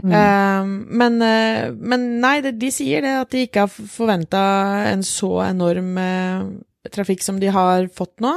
Mm. 0.00 0.12
Uh, 0.14 0.96
men, 0.96 1.20
uh, 1.20 1.76
men, 1.76 2.06
nei, 2.22 2.38
de, 2.44 2.54
de, 2.56 2.70
sier 2.72 3.04
det, 3.04 3.14
at 3.20 3.32
de 3.34 3.44
ikke 3.46 3.66
har 3.66 3.70
forventa 3.70 4.42
en 4.88 5.02
så 5.06 5.32
enorm 5.44 5.98
uh, 5.98 6.46
trafikk 6.88 7.22
som 7.22 7.40
de 7.40 7.50
har 7.52 7.90
fått 7.92 8.22
nå. 8.24 8.32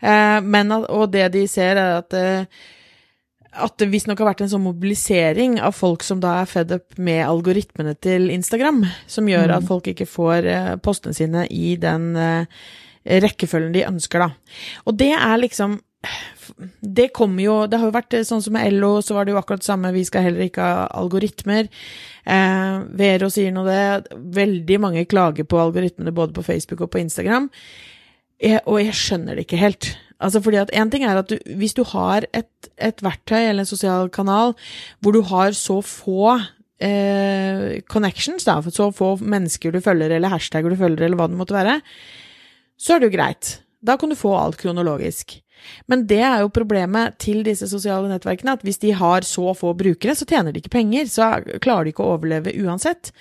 Eh, 0.00 0.38
men, 0.44 0.70
og 0.72 1.10
det 1.14 1.28
de 1.34 1.46
ser, 1.50 1.80
er 1.80 1.98
at 2.02 2.16
eh, 2.18 2.62
at 3.52 3.74
det 3.76 3.90
visstnok 3.92 4.16
har 4.22 4.30
vært 4.30 4.46
en 4.46 4.48
sånn 4.48 4.62
mobilisering 4.64 5.58
av 5.60 5.74
folk 5.76 6.00
som 6.06 6.22
da 6.22 6.38
er 6.40 6.46
fed 6.48 6.70
up 6.72 6.94
med 6.96 7.20
algoritmene 7.26 7.92
til 8.00 8.30
Instagram, 8.32 8.78
som 9.04 9.28
gjør 9.28 9.50
mm. 9.50 9.56
at 9.58 9.66
folk 9.68 9.90
ikke 9.92 10.08
får 10.08 10.48
eh, 10.48 10.70
postene 10.80 11.12
sine 11.18 11.44
i 11.52 11.74
den 11.76 12.14
rekkefølgen 13.04 13.74
de 13.74 13.84
ønsker, 13.84 14.24
da. 14.24 14.56
Og 14.88 14.96
det 14.96 15.10
er 15.18 15.42
liksom 15.42 15.76
Det 16.80 17.12
kommer 17.14 17.44
jo 17.44 17.54
Det 17.70 17.78
har 17.78 17.88
jo 17.88 17.94
vært 17.94 18.16
sånn 18.26 18.42
som 18.42 18.56
med 18.56 18.74
LO, 18.74 18.96
så 19.04 19.14
var 19.16 19.24
det 19.24 19.34
jo 19.34 19.38
akkurat 19.40 19.62
det 19.62 19.68
samme, 19.68 19.92
vi 19.94 20.04
skal 20.04 20.26
heller 20.26 20.46
ikke 20.48 20.66
ha 20.66 20.86
algoritmer. 20.98 21.70
Eh, 22.26 22.76
Vero 22.98 23.30
sier 23.32 23.54
nå 23.54 23.64
det. 23.66 24.12
Veldig 24.36 24.78
mange 24.82 25.04
klager 25.10 25.46
på 25.48 25.60
algoritmene 25.62 26.14
både 26.14 26.34
på 26.36 26.44
Facebook 26.46 26.84
og 26.84 26.92
på 26.94 27.02
Instagram. 27.02 27.48
Jeg, 28.42 28.62
og 28.66 28.80
jeg 28.82 28.96
skjønner 28.98 29.38
det 29.38 29.46
ikke 29.46 29.60
helt. 29.60 29.92
Altså 30.22 30.42
fordi 30.42 30.60
at 30.62 30.72
en 30.78 30.90
ting 30.90 31.04
er 31.06 31.18
at 31.18 31.30
du, 31.30 31.38
Hvis 31.58 31.74
du 31.74 31.82
har 31.94 32.26
et, 32.34 32.50
et, 32.78 33.02
verktøy 33.02 33.40
eller 33.40 33.64
en 33.64 33.70
sosial 33.70 34.10
kanal 34.10 34.54
hvor 35.02 35.14
du 35.14 35.22
har 35.26 35.54
så 35.58 35.80
få 35.82 36.36
eh, 36.82 37.82
connections, 37.90 38.46
da, 38.46 38.60
så 38.62 38.90
få 38.94 39.16
mennesker 39.20 39.74
du 39.74 39.80
følger, 39.82 40.14
eller 40.14 40.34
hashtagger 40.34 40.70
du 40.74 40.78
følger, 40.78 41.06
eller 41.06 41.18
hva 41.18 41.30
det 41.30 41.38
måtte 41.38 41.56
være, 41.56 41.80
så 42.78 42.94
er 42.94 43.02
det 43.02 43.10
jo 43.10 43.16
greit. 43.16 43.54
Da 43.82 43.96
kan 43.98 44.10
du 44.10 44.18
få 44.18 44.34
alt 44.38 44.60
kronologisk. 44.62 45.41
Men 45.90 46.04
det 46.10 46.20
er 46.24 46.42
jo 46.42 46.52
problemet 46.54 47.18
til 47.22 47.42
disse 47.46 47.68
sosiale 47.70 48.10
nettverkene, 48.10 48.56
at 48.56 48.64
hvis 48.66 48.80
de 48.82 48.92
har 48.96 49.26
så 49.26 49.54
få 49.56 49.72
brukere, 49.78 50.14
så 50.18 50.26
tjener 50.28 50.52
de 50.52 50.62
ikke 50.62 50.74
penger. 50.76 51.08
Så 51.10 51.28
klarer 51.62 51.86
de 51.86 51.94
ikke 51.94 52.04
å 52.04 52.16
overleve 52.16 52.54
uansett. 52.62 53.12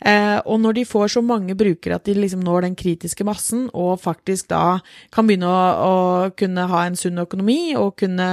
Eh, 0.00 0.36
og 0.44 0.60
når 0.60 0.76
de 0.76 0.84
får 0.88 1.14
så 1.14 1.22
mange 1.24 1.56
brukere 1.56 1.96
at 1.96 2.04
de 2.08 2.16
liksom 2.18 2.42
når 2.44 2.66
den 2.66 2.76
kritiske 2.78 3.24
massen, 3.26 3.66
og 3.72 4.02
faktisk 4.02 4.50
da 4.52 4.78
kan 5.14 5.28
begynne 5.28 5.48
å, 5.48 5.62
å 5.86 5.96
kunne 6.36 6.68
ha 6.70 6.84
en 6.86 6.98
sunn 7.00 7.22
økonomi, 7.22 7.74
og 7.80 7.96
kunne 8.02 8.28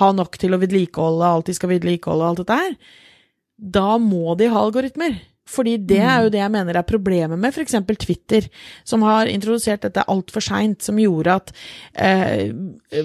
ha 0.00 0.12
nok 0.18 0.38
til 0.42 0.56
å 0.56 0.60
vedlikeholde 0.62 1.30
alt 1.30 1.50
de 1.50 1.56
skal 1.56 1.76
vedlikeholde, 1.76 2.32
alt 2.32 2.42
dette 2.42 2.60
her, 2.64 2.76
da 3.56 3.96
må 4.02 4.34
de 4.38 4.50
ha 4.52 4.66
algoritmer. 4.66 5.20
Fordi 5.46 5.76
det 5.78 6.00
er 6.00 6.24
jo 6.24 6.30
mm. 6.30 6.32
det 6.34 6.40
jeg 6.40 6.52
mener 6.56 6.78
er 6.78 6.86
problemet 6.86 7.38
med 7.38 7.54
f.eks. 7.54 7.76
Twitter, 8.02 8.48
som 8.84 9.04
har 9.06 9.30
introdusert 9.30 9.84
dette 9.86 10.02
altfor 10.10 10.42
seint, 10.42 10.80
som 10.82 10.98
gjorde 10.98 11.36
at 11.38 11.52
eh, 12.02 12.50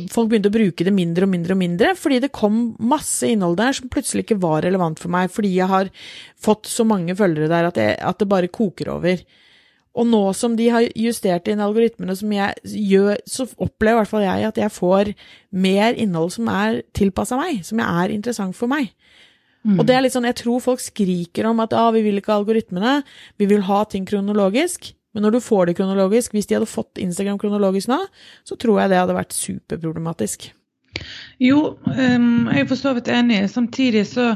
folk 0.09 0.31
begynte 0.31 0.49
å 0.49 0.55
bruke 0.55 0.87
det 0.87 0.95
mindre 0.95 1.27
og 1.27 1.33
mindre 1.35 1.53
og 1.53 1.61
mindre, 1.61 1.93
fordi 1.97 2.17
det 2.23 2.33
kom 2.33 2.63
masse 2.81 3.29
innhold 3.29 3.59
der 3.61 3.77
som 3.77 3.91
plutselig 3.93 4.25
ikke 4.25 4.41
var 4.41 4.65
relevant 4.65 5.01
for 5.01 5.13
meg, 5.13 5.29
fordi 5.33 5.53
jeg 5.53 5.69
har 5.69 5.93
fått 6.41 6.69
så 6.71 6.87
mange 6.87 7.15
følgere 7.17 7.51
der 7.51 7.69
at, 7.69 7.77
jeg, 7.77 7.99
at 8.01 8.21
det 8.21 8.31
bare 8.31 8.49
koker 8.51 8.89
over. 8.95 9.21
Og 9.91 10.07
nå 10.07 10.21
som 10.37 10.55
de 10.55 10.69
har 10.71 10.87
justert 10.95 11.49
inn 11.51 11.61
algoritmene 11.61 12.15
som 12.15 12.31
jeg 12.31 12.55
gjør, 12.63 13.19
så 13.27 13.45
opplever 13.59 13.99
i 13.99 13.99
hvert 13.99 14.11
fall 14.13 14.23
jeg 14.23 14.47
at 14.47 14.59
jeg 14.61 14.73
får 14.73 15.11
mer 15.51 15.99
innhold 15.99 16.31
som 16.37 16.47
er 16.51 16.81
tilpassa 16.95 17.37
meg, 17.39 17.59
som 17.67 17.81
er 17.83 18.13
interessant 18.15 18.55
for 18.57 18.71
meg. 18.71 18.93
Mm. 19.61 19.77
Og 19.77 19.85
det 19.85 19.95
er 19.95 20.05
litt 20.05 20.15
sånn, 20.15 20.25
jeg 20.29 20.39
tror 20.41 20.63
folk 20.63 20.81
skriker 20.81 21.49
om 21.49 21.61
at 21.61 21.75
ah, 21.77 21.91
vi 21.93 22.01
vil 22.05 22.17
ikke 22.17 22.33
ha 22.33 22.39
algoritmene, 22.41 22.95
vi 23.41 23.47
vil 23.51 23.63
ha 23.67 23.83
ting 23.89 24.07
kronologisk. 24.09 24.93
Men 25.13 25.25
når 25.25 25.35
du 25.35 25.43
får 25.43 25.67
det 25.67 25.77
kronologisk, 25.77 26.33
hvis 26.33 26.47
de 26.47 26.55
hadde 26.57 26.71
fått 26.71 27.01
Instagram 27.01 27.37
kronologisk 27.41 27.91
nå, 27.91 27.99
så 28.47 28.57
tror 28.59 28.81
jeg 28.81 28.91
det 28.93 29.01
hadde 29.01 29.17
vært 29.17 29.35
superproblematisk. 29.35 30.49
Jo, 31.41 31.75
um, 31.85 32.47
jeg 32.51 32.63
er 32.63 32.69
for 32.69 32.79
så 32.79 32.93
vidt 32.95 33.11
enig. 33.11 33.43
Samtidig 33.51 34.05
så, 34.07 34.33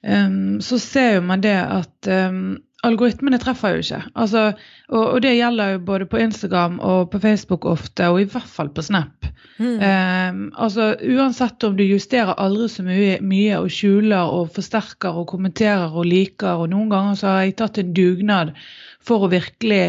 um, 0.00 0.60
så 0.64 0.78
ser 0.80 1.18
jo 1.18 1.26
man 1.28 1.44
det 1.44 1.58
at 1.60 2.10
um, 2.32 2.56
algoritmene 2.86 3.38
treffer 3.42 3.76
jo 3.76 3.82
ikke. 3.84 4.00
Altså, 4.18 4.44
og, 4.88 5.02
og, 5.02 5.18
det 5.24 5.36
gjelder 5.36 5.74
jo 5.74 5.82
både 5.86 6.08
på 6.10 6.20
Instagram 6.22 6.80
og 6.82 7.10
på 7.12 7.20
Facebook 7.22 7.66
ofte, 7.70 8.08
og 8.10 8.22
i 8.22 8.26
hvert 8.30 8.48
fall 8.48 8.72
på 8.74 8.84
Snap. 8.84 9.28
Mm. 9.62 10.48
altså, 10.58 10.94
Uansett 11.06 11.62
om 11.64 11.76
du 11.78 11.84
justerer 11.84 12.34
aldri 12.40 12.66
så 12.72 12.82
mye, 12.86 13.20
mye, 13.22 13.60
og 13.60 13.70
skjuler 13.70 14.32
og 14.34 14.50
forsterker 14.56 15.20
og 15.20 15.28
kommenterer 15.30 15.92
og 15.92 16.08
liker, 16.08 16.58
og 16.58 16.72
noen 16.72 16.90
ganger 16.90 17.20
så 17.20 17.30
har 17.30 17.46
jeg 17.46 17.56
tatt 17.60 17.78
en 17.78 17.94
dugnad 17.94 18.54
for 19.02 19.26
å 19.26 19.30
virkelig 19.30 19.84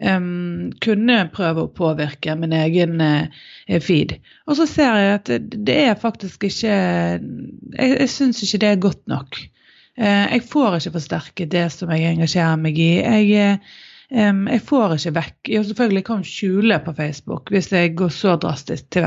um, 0.00 0.72
kunne 0.82 1.18
prøve 1.34 1.66
å 1.66 1.72
påvirke 1.76 2.36
min 2.38 2.54
egen 2.56 3.00
uh, 3.02 3.42
feed. 3.84 4.16
Og 4.48 4.58
så 4.60 4.68
ser 4.70 4.98
jeg 5.00 5.16
at 5.18 5.32
det, 5.32 5.62
det 5.68 5.78
er 5.90 6.00
faktisk 6.00 6.48
ikke 6.48 6.72
Jeg, 6.72 7.90
jeg 7.92 8.10
syns 8.12 8.42
ikke 8.44 8.62
det 8.64 8.70
er 8.70 8.84
godt 8.88 9.02
nok. 9.10 9.42
Uh, 10.00 10.26
jeg 10.32 10.44
får 10.48 10.78
ikke 10.78 10.94
forsterket 10.94 11.50
det 11.52 11.66
som 11.74 11.90
jeg 11.92 12.14
engasjerer 12.14 12.60
meg 12.60 12.78
i. 12.80 12.92
Jeg, 13.02 13.58
um, 14.08 14.46
jeg 14.48 14.62
får 14.68 14.96
ikke 14.96 15.14
vekk 15.18 15.50
Jeg 15.52 15.66
selvfølgelig 15.68 16.04
kan 16.06 16.24
skjule 16.24 16.78
på 16.86 16.94
Facebook 16.96 17.52
hvis 17.52 17.68
jeg 17.74 17.92
går 17.98 18.14
så 18.16 18.38
drastisk 18.40 18.88
til 18.94 19.04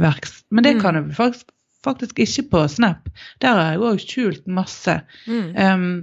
verks, 0.00 0.40
men 0.50 0.64
det 0.64 0.78
kan 0.80 0.96
jeg 0.96 1.12
faktisk, 1.18 1.52
faktisk 1.84 2.24
ikke 2.24 2.48
på 2.54 2.64
Snap. 2.72 3.12
Der 3.44 3.60
har 3.60 3.74
jeg 3.74 3.84
òg 3.84 4.00
skjult 4.00 4.48
masse. 4.48 5.00
Mm. 5.28 5.52
Um, 5.60 5.94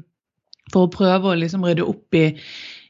for 0.72 0.88
å 0.88 0.92
prøve 0.94 1.32
å 1.32 1.40
liksom 1.40 1.66
rydde 1.66 1.84
opp 1.84 2.16
i, 2.16 2.28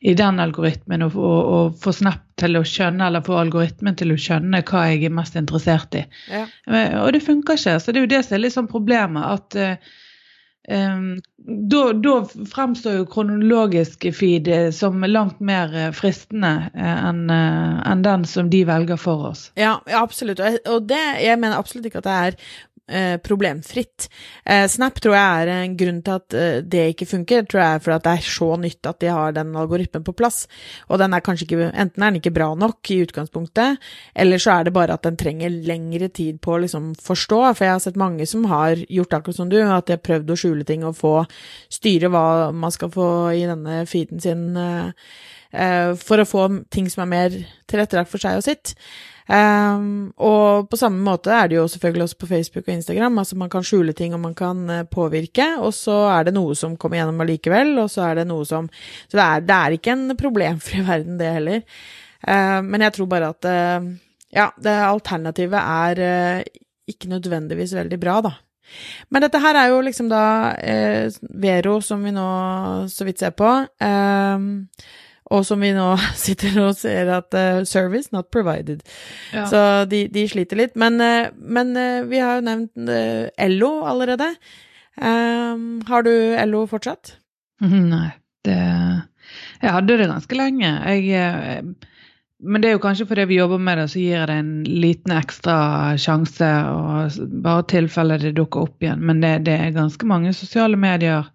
i 0.05 0.13
den 0.17 0.43
algoritmen 0.43 1.01
og, 1.07 1.15
og, 1.17 1.39
og, 1.55 1.79
få 1.81 1.93
Snap 1.95 2.27
til 2.41 2.59
å 2.59 2.63
skjønne, 2.67 3.07
eller 3.07 3.25
få 3.25 3.39
algoritmen 3.39 3.97
til 3.97 4.13
å 4.13 4.19
skjønne 4.19 4.61
hva 4.67 4.83
jeg 4.91 5.07
er 5.07 5.15
mest 5.15 5.39
interessert 5.39 5.97
i. 5.97 6.03
Ja. 6.29 6.45
Og 7.01 7.11
det 7.15 7.23
funker 7.25 7.57
ikke. 7.57 7.79
Så 7.81 7.93
det 7.93 8.01
er 8.01 8.07
jo 8.07 8.13
det 8.13 8.23
som 8.27 8.38
er 8.38 8.43
litt 8.43 8.57
sånn 8.57 8.69
problemet. 8.69 9.25
at 9.25 9.57
uh, 9.57 9.97
da, 10.68 11.80
da, 11.98 12.15
fremstår 12.53 13.00
jo 13.00 13.06
kronologisk 13.10 14.06
feed 14.13 14.46
som 14.77 15.01
langt 15.10 15.39
mer 15.41 15.74
fristende 15.98 16.51
enn 16.77 17.32
en 17.34 18.03
den 18.06 18.27
som 18.30 18.51
de 18.51 18.62
velger 18.70 19.00
for 19.01 19.32
oss. 19.32 19.48
Ja, 19.60 19.80
ja 19.89 20.03
absolutt. 20.03 20.39
Og 20.70 20.86
det, 20.89 21.01
jeg 21.24 21.39
mener 21.41 21.58
absolutt 21.58 21.89
ikke 21.89 22.03
at 22.03 22.10
det 22.10 22.18
er 22.20 22.38
Eh, 22.91 23.17
problemfritt. 23.17 24.10
Eh, 24.45 24.67
Snap 24.67 24.98
tror 25.00 25.13
jeg 25.15 25.43
er 25.43 25.50
en 25.53 25.75
grunn 25.79 26.01
til 26.03 26.17
at 26.17 26.36
eh, 26.36 26.57
det 26.60 26.81
ikke 26.91 27.05
funker, 27.07 27.45
tror 27.48 27.62
jeg 27.62 27.77
er 27.77 27.83
for 27.86 28.03
det 28.03 28.12
er 28.12 28.25
så 28.27 28.48
nytt 28.60 28.89
at 28.89 28.98
de 29.00 29.12
har 29.15 29.36
den 29.38 29.53
algoritmen 29.55 30.03
på 30.03 30.15
plass. 30.17 30.41
Og 30.91 31.00
den 31.00 31.15
er 31.15 31.24
kanskje 31.24 31.45
ikke, 31.48 31.69
enten 31.71 32.03
er 32.03 32.12
den 32.12 32.19
ikke 32.19 32.33
bra 32.36 32.50
nok 32.60 32.91
i 32.91 32.98
utgangspunktet, 33.05 33.79
eller 34.12 34.43
så 34.43 34.57
er 34.57 34.67
det 34.67 34.75
bare 34.75 34.98
at 35.00 35.07
den 35.07 35.19
trenger 35.21 35.55
lengre 35.69 36.10
tid 36.12 36.41
på 36.43 36.57
å 36.57 36.60
liksom 36.65 36.91
forstå. 37.00 37.39
For 37.53 37.67
jeg 37.67 37.77
har 37.77 37.86
sett 37.86 38.01
mange 38.01 38.27
som 38.27 38.43
har 38.51 38.83
gjort 38.83 39.15
akkurat 39.15 39.39
som 39.39 39.53
du, 39.53 39.62
at 39.62 39.88
de 39.88 39.95
har 39.95 40.03
prøvd 40.03 40.36
å 40.36 40.39
skjule 40.43 40.67
ting 40.67 40.83
og 40.83 41.00
få 41.00 41.13
styre 41.71 42.12
hva 42.12 42.25
man 42.51 42.75
skal 42.75 42.91
få 42.91 43.07
i 43.38 43.48
denne 43.48 43.86
feeden 43.88 44.19
sin 44.19 44.51
for 45.51 46.21
å 46.21 46.27
få 46.27 46.43
ting 46.71 46.86
som 46.88 47.01
er 47.03 47.10
mer 47.12 47.33
tilrettelagt 47.67 48.12
for 48.12 48.24
seg 48.24 48.39
og 48.39 48.45
sitt. 48.45 48.71
Um, 49.31 50.09
og 50.19 50.65
på 50.67 50.75
samme 50.75 51.00
måte 51.05 51.31
er 51.31 51.47
det 51.47 51.55
jo 51.55 51.67
selvfølgelig 51.71 52.03
også 52.03 52.17
på 52.19 52.27
Facebook 52.27 52.65
og 52.65 52.73
Instagram. 52.73 53.19
altså 53.21 53.38
Man 53.39 53.50
kan 53.50 53.63
skjule 53.63 53.93
ting, 53.95 54.13
og 54.13 54.19
man 54.19 54.35
kan 54.35 54.63
uh, 54.67 54.83
påvirke, 54.83 55.45
og 55.59 55.71
så 55.73 55.95
er 56.17 56.27
det 56.27 56.33
noe 56.35 56.55
som 56.57 56.75
kommer 56.75 57.00
gjennom 57.00 57.21
allikevel, 57.23 57.77
og 57.79 57.88
så 57.93 58.09
er 58.09 58.19
det 58.19 58.27
noe 58.27 58.43
som 58.45 58.67
Så 59.07 59.15
det 59.15 59.23
er, 59.23 59.45
det 59.47 59.57
er 59.57 59.77
ikke 59.77 59.95
en 59.95 60.17
problemfri 60.19 60.83
verden, 60.89 61.19
det 61.21 61.31
heller. 61.38 61.61
Uh, 62.27 62.59
men 62.65 62.83
jeg 62.83 62.97
tror 62.97 63.11
bare 63.11 63.31
at 63.31 63.47
uh, 63.47 63.91
Ja, 64.31 64.50
det 64.59 64.71
alternativet 64.71 65.59
er 65.59 66.43
ikke 66.88 67.09
nødvendigvis 67.11 67.75
veldig 67.75 68.00
bra, 68.00 68.21
da. 68.23 68.31
Men 69.11 69.23
dette 69.23 69.39
her 69.43 69.57
er 69.59 69.71
jo 69.71 69.81
liksom 69.83 70.07
da 70.07 70.23
Vero, 71.43 71.81
som 71.83 72.03
vi 72.03 72.13
nå 72.15 72.27
så 72.88 73.07
vidt 73.07 73.19
ser 73.19 73.35
på. 73.35 73.50
Uh, 73.83 74.71
og 75.31 75.45
som 75.47 75.61
vi 75.63 75.71
nå 75.75 75.88
sitter 76.25 76.57
og 76.63 76.75
ser 76.79 77.11
at 77.15 77.38
uh, 77.38 77.61
service 77.67 78.11
not 78.15 78.31
provided. 78.33 78.83
Ja. 79.33 79.45
Så 79.50 79.61
de, 79.91 80.05
de, 80.11 80.25
sliter 80.29 80.59
litt. 80.59 80.75
Men, 80.79 81.00
uh, 81.01 81.31
men 81.38 81.75
uh, 81.77 82.03
vi 82.09 82.21
har 82.21 82.39
jo 82.39 82.47
nevnt 82.50 82.91
Ello 83.39 83.71
allerede. 83.88 84.33
Um, 85.00 85.79
har 85.88 86.03
du 86.03 86.11
Ello 86.11 86.65
fortsatt? 86.69 87.15
Nei, 87.61 88.09
det 88.45 88.59
Jeg 89.61 89.71
hadde 89.71 89.97
det 89.97 90.09
ganske 90.09 90.35
lenge. 90.35 90.69
Jeg, 90.91 91.63
men 92.41 92.61
det 92.61 92.71
er 92.71 92.75
jo 92.75 92.81
kanskje 92.83 93.05
fordi 93.05 93.27
vi 93.29 93.38
jobber 93.38 93.61
med 93.61 93.77
det, 93.77 93.88
så 93.93 94.01
gir 94.01 94.17
jeg 94.17 94.29
det 94.31 94.38
en 94.41 94.53
liten 94.65 95.13
ekstra 95.13 95.57
sjanse. 96.01 96.50
og 96.73 97.19
Bare 97.45 97.67
tilfelle 97.69 98.17
det 98.21 98.33
dukker 98.39 98.65
opp 98.65 98.83
igjen. 98.83 99.03
Men 99.05 99.21
det, 99.21 99.35
det 99.45 99.57
er 99.59 99.75
ganske 99.77 100.09
mange 100.09 100.33
sosiale 100.33 100.79
medier 100.79 101.29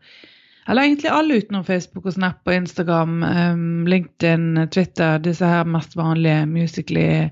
eller 0.68 0.82
egentlig 0.82 1.10
alle 1.14 1.34
utenom 1.34 1.64
Facebook 1.64 2.06
og 2.06 2.14
Snap 2.16 2.48
og 2.48 2.54
Instagram, 2.54 3.22
um, 3.22 3.86
LinkedIn, 3.86 4.68
Twitter, 4.74 5.18
disse 5.22 5.46
her 5.46 5.64
mest 5.64 5.96
vanlige, 5.96 6.46
Musically, 6.50 7.28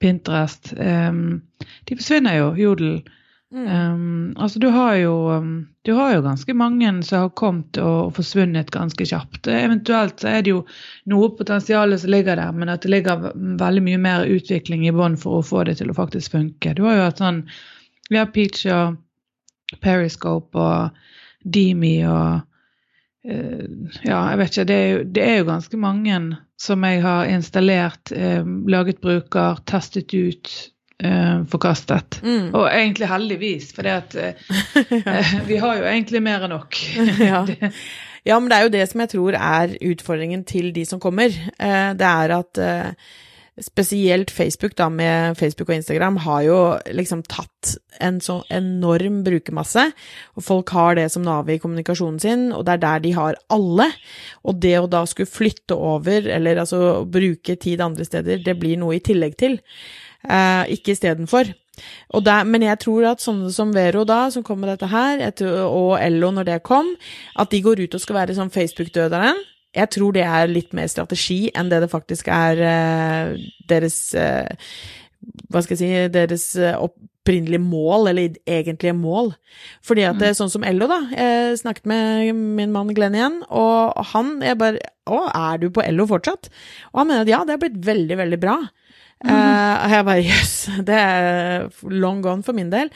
Pinterest. 0.00 0.72
Um, 0.78 1.40
de 1.88 1.96
forsvinner 1.98 2.38
jo. 2.38 2.52
Jodel. 2.56 3.00
Um, 3.50 4.36
altså 4.36 4.58
du 4.58 4.68
har, 4.68 4.94
jo, 4.94 5.40
du 5.82 5.92
har 5.96 6.14
jo 6.14 6.22
ganske 6.22 6.54
mange 6.54 6.90
som 7.02 7.22
har 7.24 7.30
kommet 7.32 7.78
og, 7.80 8.12
forsvunnet 8.14 8.70
ganske 8.70 9.06
kjapt. 9.08 9.48
Eventuelt 9.48 10.20
så 10.20 10.34
er 10.36 10.44
det 10.44 10.52
jo 10.52 10.62
noe 11.08 11.30
potensial 11.34 11.96
som 11.98 12.12
ligger 12.12 12.36
der, 12.36 12.52
men 12.52 12.68
at 12.68 12.84
det 12.84 12.92
ligger 12.92 13.30
veldig 13.34 13.84
mye 13.86 14.02
mer 14.04 14.28
utvikling 14.28 14.84
i 14.86 14.92
bånn 14.92 15.16
for 15.18 15.40
å 15.40 15.46
få 15.50 15.64
det 15.64 15.78
til 15.80 15.90
å 15.90 15.96
faktisk 15.96 16.36
funke. 16.36 16.76
Du 16.76 16.84
har 16.86 16.98
jo 16.98 17.08
hatt 17.08 17.24
sånn 17.24 17.42
Vi 18.08 18.16
har 18.16 18.30
Peach 18.32 18.62
og 18.72 19.00
Periscope 19.84 20.56
og 20.56 21.00
Demi 21.44 21.98
og 22.08 22.44
ja, 23.24 24.18
jeg 24.30 24.38
vet 24.38 24.52
ikke. 24.52 24.66
Det 24.68 24.76
er, 24.76 24.88
jo, 24.88 25.04
det 25.04 25.24
er, 25.24 25.36
jo, 25.40 25.46
ganske 25.48 25.80
mange 25.80 26.18
som 26.58 26.84
jeg 26.86 27.02
har 27.04 27.30
installert, 27.30 28.12
eh, 28.14 28.46
laget 28.70 29.00
bruker, 29.02 29.60
testet 29.66 30.14
ut, 30.14 30.50
eh, 31.02 31.44
forkastet. 31.50 32.20
Mm. 32.22 32.50
Og 32.54 32.66
egentlig 32.66 33.10
heldigvis, 33.10 33.70
for 33.76 33.86
ja. 33.86 34.00
Eh, 34.98 35.32
vi 35.46 35.60
har 35.62 35.78
jo 35.78 35.86
egentlig 35.86 36.22
mer 36.22 36.46
enn 36.46 36.54
nok. 36.54 36.78
ja. 37.30 37.44
ja. 38.24 38.38
men 38.40 38.50
det 38.50 38.58
er 38.58 38.66
jo 38.66 38.74
det 38.74 38.84
som 38.90 39.04
jeg 39.04 39.14
tror 39.14 39.38
er 39.38 39.78
utfordringen 39.90 40.44
til 40.48 40.72
de 40.74 40.84
som 40.86 41.00
kommer. 41.00 41.34
Eh, 41.58 41.90
det 41.98 42.10
er 42.10 42.36
at 42.38 42.62
eh, 42.62 43.14
spesielt 43.64 44.30
Facebook, 44.30 44.74
da, 44.78 44.88
med 44.88 45.38
Facebook 45.38 45.68
og 45.68 45.76
Instagram, 45.78 46.16
har 46.24 46.42
jo 46.46 46.58
liksom 46.94 47.22
tatt 47.28 47.74
en 48.04 48.20
sånn 48.22 48.44
enorm 48.54 49.22
brukermasse, 49.26 49.88
og 50.38 50.44
folk 50.46 50.72
har 50.76 50.98
det 50.98 51.08
som 51.12 51.24
navet 51.26 51.56
i 51.56 51.62
kommunikasjonen 51.62 52.20
sin, 52.22 52.48
og 52.54 52.64
det 52.66 52.76
er 52.76 52.84
der 52.84 53.04
de 53.06 53.14
har 53.16 53.38
alle. 53.54 53.88
Og 54.46 54.60
det 54.62 54.76
å 54.78 54.90
da 54.90 55.04
skulle 55.08 55.30
flytte 55.30 55.76
over, 55.76 56.28
eller 56.38 56.62
altså 56.62 57.04
bruke 57.08 57.58
tid 57.60 57.82
andre 57.84 58.06
steder, 58.06 58.44
det 58.44 58.58
blir 58.60 58.78
noe 58.80 58.98
i 58.98 59.02
tillegg 59.04 59.38
til, 59.40 59.58
eh, 60.28 60.64
ikke 60.78 60.94
istedenfor. 60.94 61.54
Men 62.44 62.62
jeg 62.62 62.78
tror 62.82 63.12
at 63.12 63.22
sånne 63.22 63.52
som 63.54 63.70
Vero, 63.74 64.04
da, 64.04 64.30
som 64.30 64.42
kom 64.42 64.58
med 64.60 64.72
dette 64.72 64.88
her, 64.90 65.20
og 65.66 65.98
Ello 66.00 66.30
når 66.34 66.44
det 66.44 66.62
kom, 66.66 66.96
at 67.38 67.50
de 67.50 67.62
går 67.62 67.84
ut 67.84 67.94
og 67.94 68.02
skal 68.02 68.22
være 68.22 68.34
sånn 68.34 68.50
Facebook-døderen. 68.50 69.38
Jeg 69.76 69.90
tror 69.94 70.14
det 70.16 70.24
er 70.24 70.48
litt 70.50 70.72
mer 70.76 70.88
strategi 70.88 71.50
enn 71.56 71.68
det 71.68 71.82
det 71.84 71.90
faktisk 71.92 72.30
er 72.32 72.62
uh, 72.62 73.34
deres 73.68 73.98
uh, 74.16 74.48
Hva 75.52 75.62
skal 75.64 75.76
jeg 75.76 75.82
si 75.82 76.10
Deres 76.14 76.46
uh, 76.56 76.78
opprinnelige 77.28 77.60
mål, 77.60 78.08
eller 78.08 78.38
egentlige 78.48 78.94
mål. 78.96 79.34
Fordi 79.84 80.06
at 80.08 80.16
det 80.16 80.30
mm. 80.30 80.30
er 80.30 80.38
sånn 80.38 80.52
som 80.54 80.64
Ello, 80.64 80.88
da. 80.88 81.00
Jeg 81.12 81.58
snakket 81.60 81.90
med 81.90 82.32
min 82.32 82.72
mann 82.72 82.94
Glenn 82.96 83.18
igjen, 83.18 83.42
og 83.52 83.98
han 84.14 84.38
jeg 84.40 84.56
bare 84.60 84.80
Å, 85.08 85.22
er 85.32 85.60
du 85.60 85.68
på 85.72 85.84
Ello 85.84 86.04
fortsatt? 86.08 86.50
Og 86.92 87.02
han 87.02 87.10
mener 87.10 87.26
at 87.26 87.32
ja, 87.32 87.42
det 87.44 87.56
har 87.56 87.62
blitt 87.62 87.78
veldig, 87.84 88.16
veldig 88.20 88.40
bra. 88.40 88.56
Mm 89.24 89.58
jeg 89.98 90.06
bare 90.06 90.24
jøss, 90.24 90.54
yes, 90.68 90.84
det 90.86 90.98
er 90.98 91.68
long 91.90 92.20
gone 92.24 92.44
for 92.46 92.56
min 92.56 92.70
del. 92.72 92.90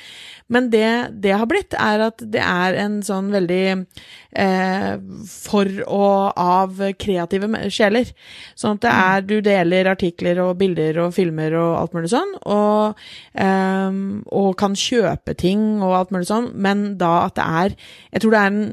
Men 0.52 0.69
det 0.73 0.88
det 1.23 1.35
har 1.38 1.49
blitt, 1.49 1.75
er 1.79 2.02
at 2.09 2.23
det 2.33 2.43
er 2.43 2.76
en 2.83 2.99
sånn 3.05 3.31
veldig 3.33 3.64
uh, 3.81 4.95
for 5.29 5.71
og 5.87 6.41
av 6.41 6.83
kreative 7.00 7.49
sjeler. 7.73 8.12
Sånn 8.59 8.79
at 8.79 8.85
det 8.85 8.93
er 8.93 9.26
Du 9.33 9.37
deler 9.45 9.93
artikler 9.93 10.43
og 10.45 10.59
bilder 10.61 11.00
og 11.07 11.14
filmer 11.17 11.57
og 11.59 11.76
alt 11.81 11.97
mulig 11.97 12.12
sånn, 12.12 12.35
og, 12.45 13.00
um, 13.38 14.23
og 14.29 14.52
kan 14.61 14.76
kjøpe 14.79 15.37
ting 15.38 15.81
og 15.81 15.97
alt 15.97 16.14
mulig 16.14 16.29
sånn, 16.29 16.50
men 16.55 16.93
da 17.00 17.12
at 17.26 17.38
det 17.38 17.49
er 17.62 17.76
Jeg 18.12 18.25
tror 18.25 18.35
det 18.35 18.43
er 18.43 18.52
en 18.52 18.64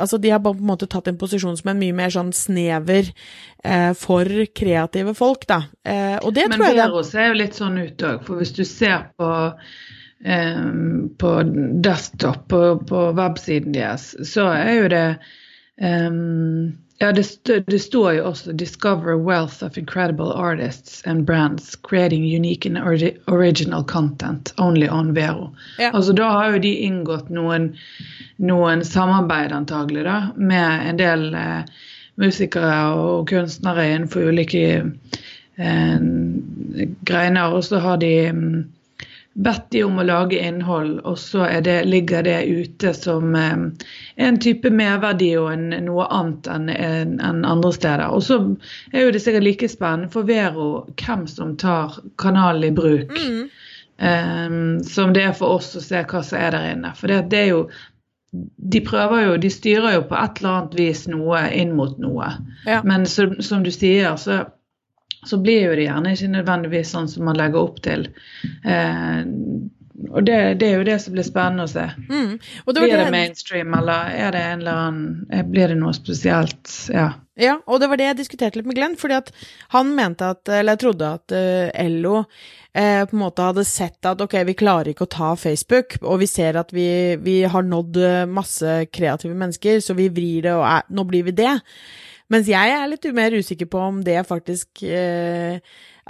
Altså, 0.00 0.18
de 0.18 0.32
har 0.32 0.42
på 0.42 0.54
en 0.56 0.66
måte 0.66 0.88
tatt 0.90 1.10
en 1.10 1.20
posisjon 1.20 1.58
som 1.58 1.72
er 1.72 1.78
mye 1.78 1.96
mer 1.96 2.12
sånn 2.14 2.32
snever 2.36 3.10
eh, 3.10 3.92
for 3.98 4.28
kreative 4.56 5.14
folk, 5.18 5.46
da. 5.50 5.62
Eh, 5.84 6.16
og 6.18 6.34
det 6.36 6.48
Men 6.48 6.58
tror 6.58 6.66
jeg 6.70 6.76
Men 6.76 6.84
Vero 6.86 7.04
ser 7.06 7.30
jo 7.30 7.38
litt 7.40 7.60
sånn 7.60 7.80
ut 7.80 8.06
òg, 8.10 8.26
for 8.26 8.40
hvis 8.40 8.54
du 8.56 8.64
ser 8.68 9.10
på 9.20 9.30
eh, 10.24 10.68
på 11.24 11.34
desktop, 11.86 12.46
på, 12.50 12.62
på 12.88 13.06
websiden 13.18 13.76
deres, 13.76 14.12
så 14.28 14.50
er 14.56 14.72
jo 14.78 14.92
det 14.92 15.06
um, 15.80 16.72
ja, 17.02 17.12
det, 17.12 17.22
st 17.24 17.50
det, 17.66 17.78
står 17.78 18.12
jo 18.12 18.24
også 18.28 18.52
'Discover 18.52 19.16
wealth 19.16 19.64
of 19.64 19.78
incredible 19.78 20.32
artists 20.36 21.02
and 21.06 21.24
brands 21.26 21.76
creating 21.76 22.24
unique 22.24 22.68
and 22.68 22.78
original 23.26 23.84
content 23.84 24.52
only 24.58 24.88
on 24.88 25.14
Vero'. 25.16 25.50
Ja. 25.78 25.90
Altså 25.94 26.12
Da 26.12 26.28
har 26.28 26.52
jo 26.52 26.58
de 26.58 26.74
inngått 26.74 27.30
noen, 27.30 27.72
noen 28.36 28.84
samarbeid, 28.84 29.52
antagelig, 29.52 30.04
da, 30.04 30.28
med 30.36 30.88
en 30.88 30.98
del 31.00 31.34
eh, 31.34 31.64
musikere 32.20 32.92
og 32.92 33.28
kunstnere 33.32 33.88
innenfor 33.94 34.28
ulike 34.28 34.92
eh, 35.56 35.98
greiner. 37.08 37.56
Og 37.56 37.64
så 37.64 37.80
har 37.80 37.96
de 37.96 38.12
mm, 38.32 38.64
bedt 39.40 39.70
de 39.72 39.82
om 39.84 39.98
å 40.00 40.04
lage 40.04 40.38
innhold, 40.38 40.98
og 41.08 41.18
så 41.18 41.46
det, 41.64 41.84
ligger 41.88 42.24
det 42.26 42.38
ute 42.46 42.92
som 42.96 43.34
eh, 43.38 43.62
en 44.16 44.40
type 44.42 44.70
merverdi 44.74 45.30
og 45.40 45.52
en, 45.54 45.68
noe 45.86 46.06
annet 46.12 46.50
enn 46.50 46.68
en, 46.74 47.16
en 47.24 47.44
andre 47.48 47.72
steder. 47.76 48.06
Og 48.10 48.24
så 48.26 48.40
er 48.92 49.06
jo 49.06 49.14
det 49.14 49.22
sikkert 49.24 49.46
like 49.46 49.70
spennende 49.72 50.12
for 50.12 50.28
Vero 50.28 50.70
hvem 51.00 51.26
som 51.30 51.56
tar 51.60 52.00
kanalen 52.20 52.68
i 52.68 52.74
bruk. 52.76 53.14
Mm. 53.16 53.48
Eh, 54.00 54.58
som 54.88 55.14
det 55.16 55.24
er 55.28 55.38
for 55.38 55.60
oss 55.60 55.72
å 55.76 55.84
se 55.84 56.04
hva 56.04 56.24
som 56.26 56.40
er 56.40 56.56
der 56.56 56.74
inne. 56.74 56.92
For 56.98 57.12
det, 57.12 57.24
det 57.32 57.46
er 57.46 57.50
jo 57.54 57.64
de 58.30 58.80
prøver 58.86 59.24
jo, 59.24 59.36
de 59.42 59.50
styrer 59.50 59.96
jo 59.96 60.02
på 60.06 60.14
et 60.14 60.38
eller 60.38 60.52
annet 60.54 60.74
vis 60.78 61.06
noe 61.10 61.42
inn 61.50 61.72
mot 61.74 61.96
noe. 61.98 62.28
Ja. 62.62 62.78
Men 62.86 63.06
som, 63.10 63.40
som 63.42 63.64
du 63.66 63.72
sier, 63.74 64.14
så, 64.22 64.44
så, 65.26 65.40
blir 65.40 65.66
jo 65.68 65.76
det 65.76 65.88
gjerne 65.88 66.14
ikke 66.14 66.32
nødvendigvis 66.36 66.94
sånn 66.94 67.10
som 67.10 67.28
man 67.28 67.38
legger 67.38 67.60
opp 67.62 67.82
til. 67.84 68.08
Eh, 68.64 69.20
og 70.08 70.24
det, 70.24 70.36
det, 70.60 70.68
er 70.70 70.78
jo 70.78 70.86
det 70.86 70.96
som 71.02 71.12
blir 71.12 71.26
spennende 71.26 71.66
å 71.66 71.70
se. 71.70 71.84
Mm. 72.08 72.38
Det 72.40 72.76
blir 72.76 72.94
det, 72.94 73.02
det, 73.02 73.10
mainstream, 73.12 73.74
eller 73.76 74.14
er 74.16 74.32
det 74.32 74.44
annen 74.54 75.02
eh, 75.28 75.44
Blir 75.44 75.72
det 75.72 75.76
noe 75.80 75.92
spesielt? 75.96 76.72
Ja. 76.88 77.10
ja, 77.36 77.58
og 77.66 77.82
det 77.82 77.90
var 77.90 78.00
det 78.00 78.08
jeg 78.08 78.20
diskuterte 78.22 78.60
litt 78.60 78.70
med 78.70 78.78
Glenn, 78.78 78.96
fordi 79.00 79.18
at 79.18 79.28
han 79.74 79.92
mente 79.98 80.32
at, 80.32 80.48
eller 80.60 80.80
trodde 80.80 81.12
at 81.18 81.36
uh, 81.36 81.90
LO 82.00 82.22
eh, 82.72 83.04
på 83.04 83.16
en 83.16 83.22
måte 83.22 83.44
hadde 83.44 83.64
sett 83.68 84.06
at 84.08 84.20
ok, 84.20 84.40
vi 84.48 84.56
klarer 84.58 84.92
ikke 84.92 85.06
å 85.08 85.12
ta 85.12 85.30
Facebook, 85.38 85.98
og 86.02 86.22
vi 86.22 86.30
ser 86.30 86.58
at 86.60 86.72
vi, 86.74 87.16
vi 87.20 87.40
har 87.44 87.66
nådd 87.66 88.00
eh, 88.00 88.28
masse 88.30 88.84
kreative 88.92 89.34
mennesker, 89.34 89.82
så 89.84 89.96
vi 89.98 90.10
vrir 90.12 90.48
det, 90.48 90.54
og 90.56 90.66
er, 90.68 90.86
nå 90.94 91.06
blir 91.08 91.28
vi 91.28 91.36
det. 91.42 91.56
Mens 92.30 92.50
jeg 92.50 92.74
er 92.74 92.90
litt 92.90 93.08
mer 93.16 93.34
usikker 93.34 93.68
på 93.70 93.80
om 93.90 94.02
det 94.06 94.20
faktisk 94.28 94.84
eh, 94.86 95.58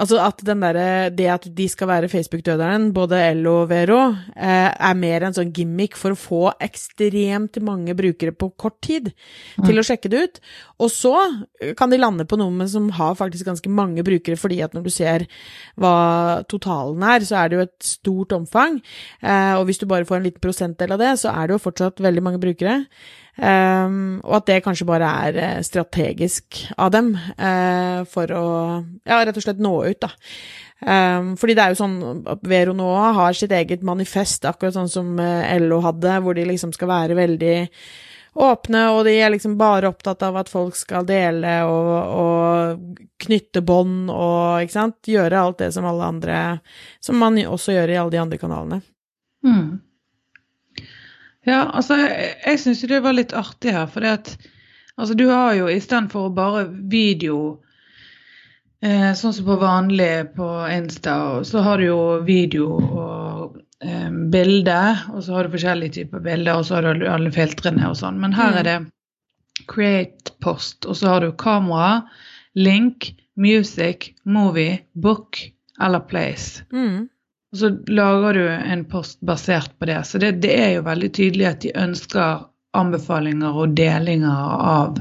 Altså 0.01 0.17
at 0.23 0.41
den 0.47 0.63
der, 0.63 1.11
det 1.13 1.27
at 1.29 1.47
de 1.57 1.67
skal 1.69 1.89
være 1.91 2.09
Facebook-døderen, 2.09 2.89
både 2.97 3.19
L 3.35 3.45
og 3.51 3.69
Vero, 3.69 3.99
eh, 4.33 4.71
er 4.71 4.97
mer 4.97 5.27
en 5.27 5.37
sånn 5.37 5.51
gimmick 5.53 5.99
for 5.99 6.15
å 6.15 6.19
få 6.19 6.41
ekstremt 6.63 7.59
mange 7.67 7.97
brukere 7.99 8.33
på 8.33 8.49
kort 8.57 8.79
tid 8.87 9.11
mm. 9.11 9.67
til 9.67 9.81
å 9.81 9.85
sjekke 9.85 10.13
det 10.13 10.23
ut. 10.25 10.41
Og 10.81 10.93
så 10.95 11.15
kan 11.77 11.93
de 11.93 12.01
lande 12.01 12.25
på 12.25 12.39
noe 12.41 12.69
som 12.71 12.89
har 12.97 13.19
faktisk 13.19 13.51
ganske 13.51 13.73
mange 13.73 14.05
brukere, 14.07 14.41
fordi 14.41 14.63
at 14.65 14.77
når 14.77 14.89
du 14.89 14.93
ser 14.95 15.27
hva 15.77 16.47
totalen 16.49 17.05
er, 17.05 17.27
så 17.27 17.43
er 17.43 17.51
det 17.51 17.59
jo 17.59 17.67
et 17.69 17.91
stort 17.93 18.37
omfang. 18.39 18.81
Eh, 19.21 19.55
og 19.59 19.67
hvis 19.69 19.83
du 19.83 19.89
bare 19.91 20.09
får 20.09 20.23
en 20.23 20.31
liten 20.31 20.45
prosentdel 20.45 20.97
av 20.97 21.03
det, 21.03 21.17
så 21.21 21.35
er 21.35 21.51
det 21.51 21.59
jo 21.59 21.67
fortsatt 21.67 22.01
veldig 22.01 22.25
mange 22.25 22.41
brukere. 22.41 22.87
Um, 23.41 24.19
og 24.21 24.35
at 24.37 24.49
det 24.51 24.59
kanskje 24.67 24.85
bare 24.85 25.11
er 25.25 25.37
uh, 25.41 25.61
strategisk 25.65 26.59
av 26.77 26.91
dem 26.93 27.15
uh, 27.17 28.03
for 28.11 28.29
å 28.37 28.49
ja, 29.09 29.23
rett 29.25 29.39
og 29.39 29.47
slett 29.47 29.63
nå 29.65 29.73
ut, 29.87 30.03
da. 30.03 30.11
Um, 30.81 31.33
fordi 31.41 31.57
det 31.57 31.65
er 31.65 31.73
jo 31.75 31.77
sånn 31.77 31.97
Vero 32.49 32.73
nå 32.73 32.89
har 33.17 33.37
sitt 33.37 33.53
eget 33.53 33.83
manifest, 33.85 34.45
akkurat 34.49 34.77
sånn 34.77 34.93
som 34.93 35.17
uh, 35.17 35.49
LO 35.61 35.81
hadde, 35.85 36.19
hvor 36.21 36.37
de 36.37 36.45
liksom 36.49 36.75
skal 36.77 36.93
være 36.93 37.17
veldig 37.17 37.57
åpne, 38.41 38.85
og 38.95 39.03
de 39.09 39.17
er 39.19 39.33
liksom 39.33 39.57
bare 39.61 39.89
opptatt 39.89 40.23
av 40.23 40.37
at 40.41 40.53
folk 40.53 40.77
skal 40.79 41.09
dele 41.09 41.57
og, 41.67 41.91
og 42.21 43.01
knytte 43.25 43.65
bånd 43.67 44.13
og 44.13 44.67
ikke 44.67 44.77
sant, 44.77 45.01
gjøre 45.09 45.41
alt 45.41 45.63
det 45.65 45.73
som 45.75 45.89
alle 45.89 46.13
andre 46.13 46.41
Som 47.03 47.19
man 47.21 47.41
også 47.41 47.75
gjør 47.75 47.91
i 47.91 47.99
alle 48.01 48.15
de 48.15 48.21
andre 48.21 48.39
kanalene. 48.41 48.83
Mm. 49.45 49.81
Ja, 51.49 51.65
altså, 51.73 51.97
jeg, 51.97 52.35
jeg 52.45 52.61
syns 52.61 52.83
jo 52.85 52.91
det 52.91 53.01
var 53.05 53.17
litt 53.17 53.35
artig 53.37 53.73
her, 53.73 53.89
for 53.91 54.05
det 54.05 54.13
at 54.19 54.31
altså, 54.97 55.17
du 55.17 55.27
har 55.31 55.55
jo 55.57 55.71
istedenfor 55.73 56.29
bare 56.37 56.67
video 56.93 57.41
eh, 58.85 59.13
Sånn 59.17 59.35
som 59.37 59.49
på 59.49 59.57
vanlig 59.61 60.35
på 60.37 60.49
Insta, 60.73 61.17
så 61.49 61.65
har 61.65 61.81
du 61.81 61.89
jo 61.89 62.01
video 62.27 62.69
og 62.77 63.61
eh, 63.85 64.11
bilde, 64.33 64.81
og 65.15 65.25
så 65.25 65.37
har 65.37 65.47
du 65.47 65.57
forskjellige 65.57 65.97
typer 66.01 66.25
bilder, 66.25 66.61
og 66.61 66.69
så 66.69 66.79
har 66.79 66.91
du 67.01 67.07
alle 67.09 67.33
filtrene 67.35 67.89
og 67.89 67.97
sånn. 68.01 68.21
Men 68.21 68.37
her 68.37 68.53
mm. 68.53 68.59
er 68.61 68.69
det 68.69 68.79
create 69.71 70.37
post, 70.45 70.85
og 70.89 70.97
så 70.97 71.15
har 71.15 71.25
du 71.25 71.33
kamera, 71.41 72.03
link, 72.59 73.13
music, 73.41 74.13
movie, 74.25 74.83
book 74.93 75.39
eller 75.81 76.05
place. 76.05 76.65
Mm. 76.73 77.09
Og 77.53 77.59
så 77.59 77.71
lager 77.91 78.35
du 78.35 78.45
en 78.49 78.85
post 78.87 79.21
basert 79.27 79.73
på 79.79 79.89
det. 79.91 79.99
Så 80.07 80.19
det, 80.23 80.33
det, 80.45 80.53
er 80.55 80.75
jo 80.77 80.87
veldig 80.87 81.11
tydelig 81.17 81.49
at 81.49 81.65
de 81.65 81.73
ønsker 81.75 82.45
anbefalinger 82.79 83.57
og 83.59 83.75
delinger 83.79 84.53
av, 84.71 85.01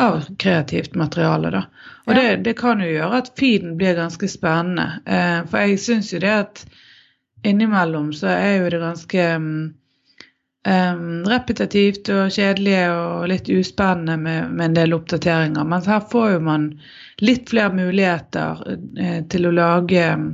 av 0.00 0.22
kreativt 0.40 0.96
materiale. 0.96 1.50
da. 1.52 1.64
Og 2.06 2.14
ja. 2.14 2.20
det, 2.20 2.36
det, 2.46 2.54
kan 2.60 2.80
jo 2.80 2.88
gjøre 2.88 3.20
at 3.20 3.32
feeden 3.38 3.76
blir 3.80 3.98
ganske 3.98 4.28
spennende. 4.28 5.02
Eh, 5.04 5.42
for 5.50 5.66
jeg 5.66 5.82
syns 5.84 6.14
jo 6.14 6.22
det 6.24 6.32
at 6.32 6.64
innimellom 7.44 8.12
så 8.16 8.32
er 8.32 8.56
jo 8.62 8.72
det 8.72 8.80
ganske 8.80 9.26
um, 10.68 11.24
repetitivt 11.28 12.10
og 12.12 12.32
kjedelig 12.34 12.80
og 12.92 13.28
litt 13.30 13.48
uspennende 13.52 14.16
med, 14.20 14.50
med, 14.52 14.64
en 14.70 14.78
del 14.80 14.96
oppdateringer. 14.96 15.64
Mens 15.64 15.88
her 15.90 16.04
får 16.12 16.36
jo 16.36 16.42
man 16.48 16.70
litt 17.24 17.50
flere 17.52 17.72
muligheter 17.76 18.64
eh, 19.00 19.20
til 19.32 19.48
å 19.48 19.54
lage 19.56 20.04
eh, 20.04 20.26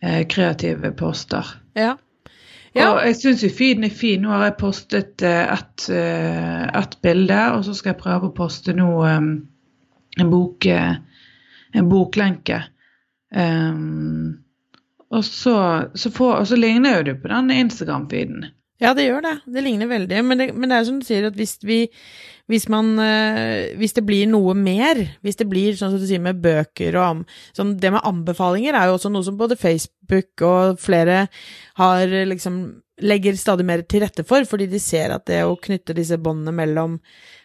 kreative 0.00 0.92
poster. 0.94 1.46
Ja. 1.78 1.96
ja. 2.72 2.88
Og 2.92 3.00
jeg 3.06 3.16
syns 3.18 3.44
jo 3.44 3.50
feeden 3.52 3.86
er 3.88 3.94
fin. 3.94 4.22
Nå 4.22 4.32
har 4.34 4.48
jeg 4.48 4.58
postet 4.60 5.24
eh, 5.26 5.44
ett 5.54 5.88
eh, 5.92 6.66
et 6.80 6.98
bilde, 7.02 7.38
og 7.56 7.64
så 7.66 7.76
skal 7.76 7.94
jeg 7.94 8.02
prøve 8.02 8.30
å 8.30 8.36
poste 8.36 8.74
nå 8.76 8.90
en, 9.08 9.30
bok, 10.30 10.66
eh, 10.66 11.24
en 11.74 11.90
boklenke. 11.90 12.62
Um, 13.28 14.38
og 15.12 15.24
så, 15.24 15.56
så, 15.94 16.10
får, 16.12 16.34
og 16.42 16.46
så 16.48 16.56
ligner 16.56 16.98
jo 16.98 17.08
det 17.10 17.18
på 17.22 17.30
den 17.32 17.50
Instagram-feeden. 17.52 18.46
Ja, 18.78 18.94
det 18.94 19.08
gjør 19.08 19.24
det. 19.24 19.36
Det 19.50 19.62
ligner 19.64 19.90
veldig. 19.90 20.24
Men 20.24 20.38
det, 20.38 20.48
men 20.54 20.70
det 20.70 20.76
er 20.78 20.84
som 20.86 20.98
du 21.00 21.06
sier, 21.06 21.26
at 21.28 21.38
hvis 21.38 21.58
vi 21.66 21.84
hvis 22.48 22.64
man 22.72 22.94
eh, 23.02 23.76
Hvis 23.76 23.92
det 23.98 24.06
blir 24.08 24.28
noe 24.30 24.54
mer, 24.56 24.96
hvis 25.20 25.36
det 25.36 25.48
blir 25.50 25.76
sånn 25.76 25.92
som 25.92 26.00
du 26.00 26.06
sier 26.08 26.22
med 26.22 26.40
bøker 26.40 26.96
og 26.96 27.24
sånn, 27.56 27.76
Det 27.80 27.92
med 27.92 28.06
anbefalinger 28.08 28.74
er 28.74 28.88
jo 28.88 28.96
også 28.96 29.12
noe 29.12 29.26
som 29.26 29.36
både 29.36 29.58
Facebook 29.58 30.44
og 30.46 30.78
flere 30.80 31.26
har 31.76 32.06
liksom 32.30 32.62
legger 33.04 33.36
stadig 33.38 33.66
mer 33.66 33.84
til 33.86 34.02
rette 34.02 34.24
for, 34.26 34.42
fordi 34.48 34.66
de 34.66 34.80
ser 34.82 35.12
at 35.14 35.26
det 35.30 35.44
å 35.46 35.58
knytte 35.60 35.94
disse 35.94 36.16
båndene 36.18 36.50
mellom, 36.56 36.96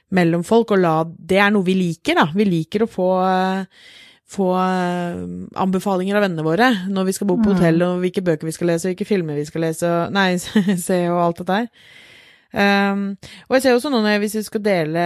mellom 0.10 0.41
folk 0.48 0.74
og 0.74 0.82
la 0.82 0.96
Det 1.04 1.38
er 1.38 1.52
noe 1.54 1.67
vi 1.67 1.76
liker, 1.78 2.17
da. 2.17 2.30
Vi 2.34 2.48
liker 2.48 2.86
å 2.86 2.89
få 2.89 3.10
få 4.34 4.50
anbefalinger 4.58 6.17
av 6.17 6.26
vennene 6.26 6.46
våre 6.46 6.69
når 6.89 7.10
vi 7.10 7.17
skal 7.17 7.30
bo 7.30 7.38
på 7.39 7.52
mm. 7.52 7.56
hotell, 7.56 7.84
og 7.88 8.04
hvilke 8.04 8.26
bøker 8.26 8.50
vi 8.50 8.56
skal 8.56 8.74
lese, 8.74 8.88
og 8.88 8.93
hvilke 8.93 9.10
filmer 9.10 9.38
vi 9.39 9.46
skal 9.48 9.67
lese, 9.67 9.91
nei, 10.13 10.32
se 10.88 11.04
og 11.12 11.22
alt 11.28 11.43
det 11.43 11.52
der. 11.52 11.69
Um, 12.54 13.15
og 13.48 13.56
jeg 13.56 13.63
ser 13.63 13.74
også 13.74 13.89
nå 13.89 14.04
når 14.04 14.19
hvis 14.22 14.36
vi 14.38 14.43
skal 14.46 14.62
dele 14.62 15.04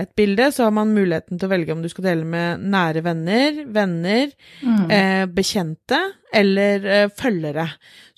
et 0.00 0.10
bilde, 0.18 0.48
så 0.50 0.66
har 0.66 0.72
man 0.74 0.90
muligheten 0.90 1.38
til 1.38 1.46
å 1.46 1.52
velge 1.52 1.74
om 1.74 1.84
du 1.84 1.86
skal 1.92 2.08
dele 2.08 2.26
med 2.26 2.64
nære 2.74 3.04
venner, 3.06 3.60
venner, 3.70 4.32
mm. 4.66 4.88
eh, 4.90 5.24
bekjente 5.30 6.00
eller 6.34 6.88
eh, 6.96 7.10
følgere. 7.14 7.68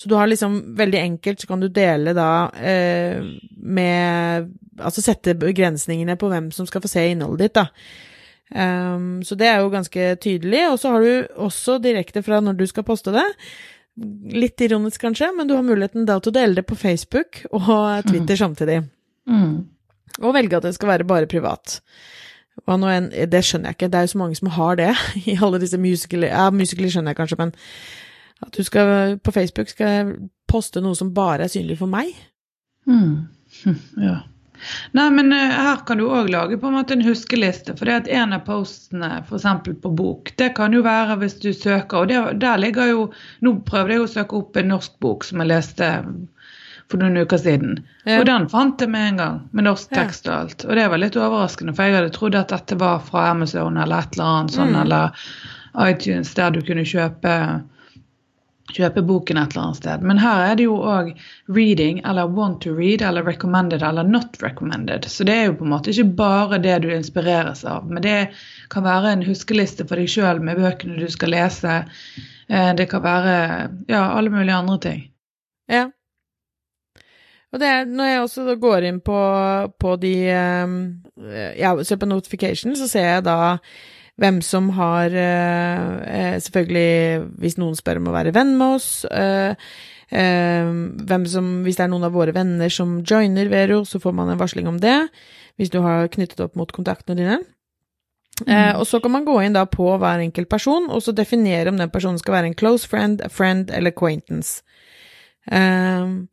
Så 0.00 0.08
du 0.08 0.16
har 0.16 0.30
liksom 0.30 0.62
veldig 0.80 1.00
enkelt 1.02 1.44
så 1.44 1.50
kan 1.50 1.60
du 1.60 1.68
dele 1.68 2.16
da 2.16 2.32
eh, 2.56 3.20
med 3.60 4.56
Altså 4.80 5.02
sette 5.04 5.34
begrensningene 5.36 6.14
på 6.16 6.30
hvem 6.30 6.46
som 6.56 6.64
skal 6.64 6.80
få 6.80 6.88
se 6.88 7.02
innholdet 7.10 7.50
ditt, 7.50 7.58
da. 7.58 7.66
Um, 8.50 9.20
så 9.22 9.36
det 9.38 9.46
er 9.46 9.60
jo 9.62 9.72
ganske 9.72 10.14
tydelig. 10.22 10.62
Og 10.70 10.78
så 10.82 10.94
har 10.94 11.04
du 11.04 11.42
også 11.48 11.78
direkte 11.82 12.22
fra 12.26 12.40
når 12.42 12.58
du 12.58 12.66
skal 12.70 12.86
poste 12.86 13.14
det, 13.14 13.26
Litt 14.32 14.62
ironisk 14.62 15.02
kanskje, 15.02 15.26
men 15.36 15.48
du 15.48 15.52
har 15.52 15.64
muligheten 15.66 16.06
da 16.08 16.14
til 16.22 16.30
å 16.30 16.36
dele 16.38 16.56
det 16.56 16.62
på 16.64 16.76
Facebook 16.78 17.42
og 17.50 17.66
Twitter 18.06 18.38
mm. 18.38 18.38
samtidig. 18.38 18.76
Mm. 19.28 19.66
Og 20.22 20.32
velge 20.32 20.56
at 20.56 20.64
det 20.64 20.72
skal 20.76 20.92
være 20.92 21.06
bare 21.10 21.28
privat. 21.28 21.74
En, 22.70 23.10
det 23.10 23.42
skjønner 23.44 23.72
jeg 23.72 23.76
ikke, 23.76 23.90
det 23.92 23.98
er 23.98 24.06
jo 24.06 24.12
så 24.14 24.20
mange 24.22 24.38
som 24.38 24.52
har 24.54 24.78
det 24.80 24.88
i 25.28 25.36
alle 25.36 25.60
disse 25.60 25.80
musical... 25.80 26.24
Ja, 26.30 26.46
musical 26.54 26.88
skjønner 26.88 27.12
jeg 27.12 27.20
kanskje, 27.20 27.40
men 27.42 27.52
at 28.46 28.56
du 28.56 28.64
skal 28.64 29.18
på 29.20 29.34
Facebook 29.36 29.68
skal 29.68 30.14
poste 30.48 30.80
noe 30.80 30.96
som 30.96 31.12
bare 31.12 31.44
er 31.44 31.52
synlig 31.52 31.80
for 31.82 31.90
meg. 31.90 32.14
Mm. 32.88 33.26
Ja. 34.00 34.22
Nei, 34.96 35.06
men 35.14 35.32
uh, 35.32 35.38
her 35.38 35.84
kan 35.86 36.00
du 36.00 36.06
òg 36.08 36.30
lage 36.32 36.58
på 36.60 36.70
en 36.70 36.76
måte 36.78 36.96
en 36.96 37.04
huskeliste. 37.04 37.76
For 37.78 37.88
det 37.88 37.98
at 38.02 38.10
en 38.20 38.34
av 38.36 38.44
postene 38.46 39.12
f.eks. 39.22 39.46
på 39.82 39.92
bok, 39.96 40.32
det 40.40 40.52
kan 40.58 40.74
jo 40.76 40.82
være 40.86 41.18
hvis 41.22 41.38
du 41.42 41.52
søker. 41.52 42.02
Og 42.02 42.10
det, 42.10 42.20
der 42.44 42.60
ligger 42.60 42.90
jo 42.90 43.06
Nå 43.44 43.54
prøvde 43.66 43.96
jeg 43.96 44.04
å 44.04 44.10
søke 44.10 44.38
opp 44.40 44.58
en 44.60 44.70
norsk 44.74 44.98
bok 45.02 45.24
som 45.26 45.42
jeg 45.42 45.50
leste 45.50 45.88
for 46.90 47.00
noen 47.00 47.20
uker 47.22 47.38
siden. 47.38 47.80
Ja. 48.04 48.18
Og 48.20 48.26
den 48.28 48.48
fant 48.50 48.82
jeg 48.82 48.90
med 48.90 49.12
en 49.12 49.20
gang, 49.20 49.40
med 49.54 49.68
norsk 49.68 49.92
tekst 49.94 50.28
og 50.28 50.34
alt. 50.36 50.64
Og 50.66 50.76
det 50.76 50.88
var 50.90 51.00
litt 51.00 51.18
overraskende, 51.18 51.74
for 51.76 51.86
jeg 51.86 51.98
hadde 52.00 52.14
trodd 52.16 52.38
at 52.38 52.52
dette 52.52 52.78
var 52.80 53.02
fra 53.06 53.28
Amazon 53.30 53.78
eller 53.78 54.02
et 54.02 54.16
eller 54.16 54.32
annet 54.34 54.56
sånn, 54.56 54.74
mm. 54.74 54.80
eller 54.84 55.28
iTunes, 55.86 56.32
der 56.34 56.50
du 56.54 56.60
kunne 56.66 56.86
kjøpe 56.88 57.34
kjøpe 58.76 59.02
boken 59.06 59.38
et 59.40 59.54
eller 59.54 59.66
annet 59.66 59.80
sted. 59.80 60.06
Men 60.06 60.20
her 60.22 60.44
er 60.46 60.58
det 60.58 60.66
jo 60.66 60.78
òg 60.78 61.12
reading, 61.52 62.00
eller 62.08 62.30
want 62.36 62.60
to 62.64 62.72
read, 62.76 63.02
eller 63.02 63.26
recommended, 63.26 63.82
eller 63.82 64.06
not 64.06 64.40
recommended. 64.42 65.08
Så 65.10 65.26
det 65.28 65.36
er 65.36 65.48
jo 65.50 65.58
på 65.60 65.66
en 65.66 65.74
måte 65.74 65.92
ikke 65.92 66.16
bare 66.20 66.60
det 66.62 66.80
du 66.84 66.90
inspireres 66.94 67.64
av, 67.68 67.86
men 67.90 68.04
det 68.06 68.18
kan 68.70 68.86
være 68.86 69.14
en 69.14 69.24
huskeliste 69.26 69.86
for 69.88 70.00
deg 70.00 70.10
sjøl 70.10 70.42
med 70.44 70.60
bøkene 70.60 71.00
du 71.00 71.08
skal 71.10 71.34
lese. 71.34 71.80
Eh, 72.48 72.74
det 72.78 72.90
kan 72.90 73.04
være 73.04 73.38
ja, 73.88 74.04
alle 74.10 74.30
mulige 74.32 74.58
andre 74.58 74.78
ting. 74.88 75.06
Ja. 75.70 75.88
Og 77.50 77.58
det 77.58 77.66
er 77.66 77.88
når 77.90 78.12
jeg 78.12 78.24
også 78.24 78.56
går 78.62 78.84
inn 78.86 79.00
på, 79.02 79.20
på 79.82 79.96
de 80.02 80.14
um, 80.64 80.76
Ja, 81.58 81.74
ser 81.82 81.98
på 81.98 82.06
notification, 82.06 82.76
så 82.78 82.86
ser 82.88 83.08
jeg 83.08 83.24
da 83.26 83.56
hvem 84.20 84.40
som 84.44 84.70
har 84.76 85.14
uh, 85.14 86.36
Selvfølgelig, 86.40 87.30
hvis 87.40 87.56
noen 87.60 87.78
spør 87.78 88.00
om 88.02 88.10
å 88.10 88.16
være 88.16 88.34
venn 88.36 88.54
med 88.58 88.76
oss 88.76 88.90
uh, 89.08 89.54
hvem 90.10 91.24
som, 91.30 91.50
Hvis 91.62 91.78
det 91.78 91.84
er 91.86 91.92
noen 91.92 92.08
av 92.08 92.16
våre 92.16 92.34
venner 92.34 92.72
som 92.72 92.98
joiner 93.06 93.50
Vero, 93.52 93.84
så 93.86 94.00
får 94.02 94.16
man 94.18 94.32
en 94.32 94.40
varsling 94.40 94.66
om 94.66 94.80
det. 94.82 94.96
Hvis 95.54 95.70
du 95.70 95.78
har 95.84 96.10
knyttet 96.10 96.42
opp 96.42 96.58
mot 96.58 96.72
kontaktene 96.74 97.20
dine. 97.20 97.40
Mm. 98.40 98.80
og 98.80 98.86
så 98.88 99.02
kan 99.04 99.12
man 99.12 99.26
gå 99.26 99.34
inn 99.44 99.52
da 99.52 99.66
på 99.68 99.84
hver 100.00 100.22
enkelt 100.24 100.48
person, 100.48 100.86
og 100.88 101.02
så 101.04 101.12
definere 101.12 101.68
om 101.68 101.76
den 101.76 101.90
personen 101.92 102.16
skal 102.18 102.38
være 102.38 102.48
en 102.48 102.56
close 102.56 102.88
friend, 102.88 103.20
a 103.20 103.28
friend 103.28 103.68
eller 103.68 103.92
acquaintance. 103.92 104.62
Um, 105.44 106.30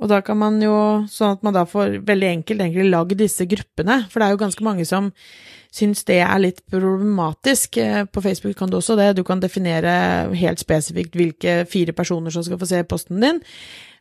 og 0.00 0.08
da 0.08 0.22
kan 0.24 0.38
man 0.40 0.56
jo, 0.64 0.74
sånn 1.12 1.36
at 1.36 1.42
man 1.44 1.56
da 1.56 1.66
får 1.68 2.00
veldig 2.08 2.28
enkelt 2.30 2.64
egentlig 2.64 2.88
lagd 2.88 3.18
disse 3.20 3.44
gruppene, 3.48 4.00
for 4.08 4.20
det 4.20 4.28
er 4.28 4.34
jo 4.34 4.44
ganske 4.46 4.64
mange 4.64 4.86
som 4.88 5.10
syns 5.74 6.02
det 6.08 6.18
er 6.24 6.40
litt 6.42 6.64
problematisk. 6.70 7.78
Eh, 7.80 8.02
på 8.04 8.22
Facebook 8.24 8.56
kan 8.58 8.70
du 8.70 8.78
også 8.80 8.96
det, 8.98 9.12
du 9.18 9.22
kan 9.26 9.42
definere 9.42 9.92
helt 10.36 10.62
spesifikt 10.62 11.16
hvilke 11.18 11.62
fire 11.70 11.94
personer 11.96 12.34
som 12.34 12.44
skal 12.46 12.60
få 12.60 12.68
se 12.70 12.82
posten 12.88 13.22
din. 13.22 13.40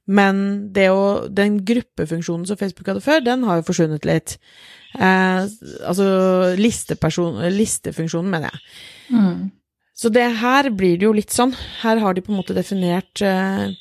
Men 0.10 0.42
det 0.74 0.88
å, 0.90 1.30
den 1.30 1.60
gruppefunksjonen 1.66 2.48
som 2.50 2.58
Facebook 2.58 2.88
hadde 2.90 3.06
før, 3.06 3.22
den 3.22 3.46
har 3.46 3.60
jo 3.60 3.68
forsvunnet 3.68 4.08
litt. 4.10 4.40
Eh, 4.98 5.46
altså 5.86 6.10
listefunksjonen, 6.58 8.32
mener 8.34 8.50
jeg. 8.50 8.60
Mm. 9.14 9.44
Så 10.00 10.12
det 10.16 10.28
her 10.40 10.70
blir 10.72 11.00
det 11.00 11.10
jo 11.10 11.16
litt 11.16 11.34
sånn. 11.36 11.52
Her 11.82 12.00
har 12.00 12.16
de 12.16 12.24
på 12.24 12.32
en 12.32 12.40
måte 12.40 12.56
definert 12.56 13.20
eh, 13.26 13.74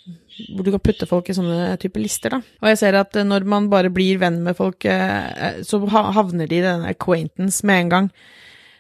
hvor 0.54 0.64
du 0.64 0.70
kan 0.74 0.82
putte 0.82 1.06
folk 1.08 1.28
i 1.28 1.36
sånne 1.36 1.76
typer 1.82 2.02
lister, 2.02 2.34
da. 2.34 2.40
Og 2.62 2.70
jeg 2.72 2.80
ser 2.80 2.98
at 2.98 3.16
eh, 3.18 3.26
når 3.26 3.46
man 3.48 3.68
bare 3.72 3.90
blir 3.94 4.20
venn 4.22 4.40
med 4.46 4.56
folk, 4.58 4.86
eh, 4.88 5.30
eh, 5.48 5.60
så 5.66 5.80
havner 5.88 6.50
de 6.50 6.60
i 6.60 6.64
denne 6.64 6.92
acquaintance 6.92 7.66
med 7.66 7.84
en 7.84 7.94
gang. 7.94 8.10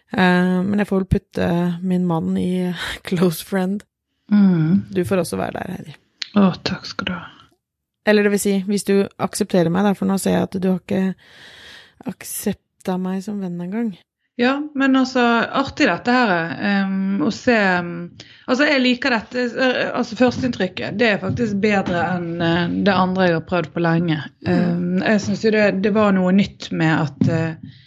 Men 0.08 0.80
jeg 0.80 0.88
får 0.88 1.02
vel 1.02 1.08
putte 1.12 1.46
min 1.84 2.06
mann 2.08 2.36
i 2.40 2.70
close 3.08 3.44
friend. 3.44 3.82
Mm. 4.32 4.88
Du 4.88 5.02
får 5.04 5.20
også 5.20 5.36
være 5.36 5.60
der, 5.60 5.74
Heidi. 5.76 5.96
Å, 6.40 6.46
takk 6.64 6.88
skal 6.88 7.10
du 7.10 7.12
ha. 7.12 7.26
Eller 8.08 8.24
det 8.24 8.32
vil 8.32 8.40
si, 8.40 8.54
hvis 8.64 8.88
du 8.88 8.94
aksepterer 9.20 9.68
meg, 9.72 9.84
da, 9.84 9.92
for 9.98 10.08
nå 10.08 10.16
ser 10.16 10.38
jeg 10.38 10.46
at 10.46 10.56
du 10.56 10.70
har 10.70 10.80
ikke 10.80 11.02
aksepta 12.08 12.96
meg 12.96 13.20
som 13.26 13.42
venn 13.44 13.60
engang. 13.60 13.92
Ja, 14.40 14.62
men 14.74 14.96
altså, 14.96 15.20
artig 15.50 15.88
dette 15.88 16.12
her. 16.14 16.30
Um, 16.86 17.24
å 17.26 17.30
se 17.34 17.56
um, 17.82 17.88
Altså, 18.46 18.68
jeg 18.68 18.84
liker 18.84 19.10
dette. 19.10 19.48
altså 19.90 20.14
Førsteinntrykket 20.20 20.94
det 21.00 21.08
er 21.10 21.18
faktisk 21.24 21.58
bedre 21.64 22.04
enn 22.14 22.28
uh, 22.38 22.70
det 22.86 22.94
andre 22.94 23.26
jeg 23.26 23.34
har 23.34 23.48
prøvd 23.48 23.72
på 23.74 23.82
lenge. 23.82 24.20
Um, 24.46 25.02
jeg 25.02 25.24
syns 25.24 25.42
jo 25.42 25.52
det, 25.56 25.64
det, 25.82 25.90
var 25.96 26.14
noe 26.14 26.30
nytt 26.38 26.70
med 26.70 26.94
at, 26.94 27.26
uh, 27.34 27.82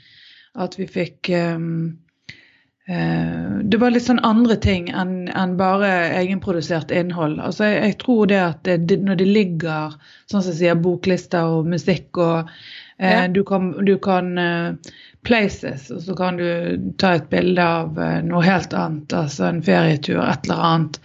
at 0.67 0.75
vi 0.75 0.89
fikk 0.91 1.31
uh, 1.31 1.63
Det 3.71 3.79
var 3.79 3.95
litt 3.95 4.09
sånn 4.09 4.19
andre 4.27 4.59
ting 4.59 4.91
enn 4.91 5.31
en 5.31 5.55
bare 5.55 5.93
egenprodusert 6.19 6.91
innhold. 6.91 7.39
Altså, 7.39 7.69
jeg, 7.71 7.93
jeg 7.93 7.99
tror 8.03 8.27
det 8.27 8.43
at 8.43 8.67
det, 8.67 8.99
når 8.99 9.23
det 9.23 9.31
ligger 9.31 9.95
sånn 10.27 10.43
som 10.43 10.51
jeg 10.51 10.59
sier, 10.65 10.83
boklister 10.83 11.55
og 11.55 11.71
musikk 11.71 12.19
og 12.19 12.51
ja. 13.01 13.27
du 13.33 13.41
kan, 13.47 13.71
du 13.85 13.95
kan 14.01 14.37
places, 15.25 15.89
og 15.91 16.01
så 16.05 16.15
kan 16.17 16.39
du 16.39 16.47
ta 17.01 17.15
et 17.17 17.29
bilde 17.31 17.61
av 17.61 17.97
uh, 17.99 18.21
noe 18.25 18.41
helt 18.45 18.73
annet, 18.77 19.13
altså 19.13 19.47
en 19.49 19.61
ferietur, 19.65 20.21
et 20.23 20.47
eller 20.47 20.65
annet. 20.67 20.99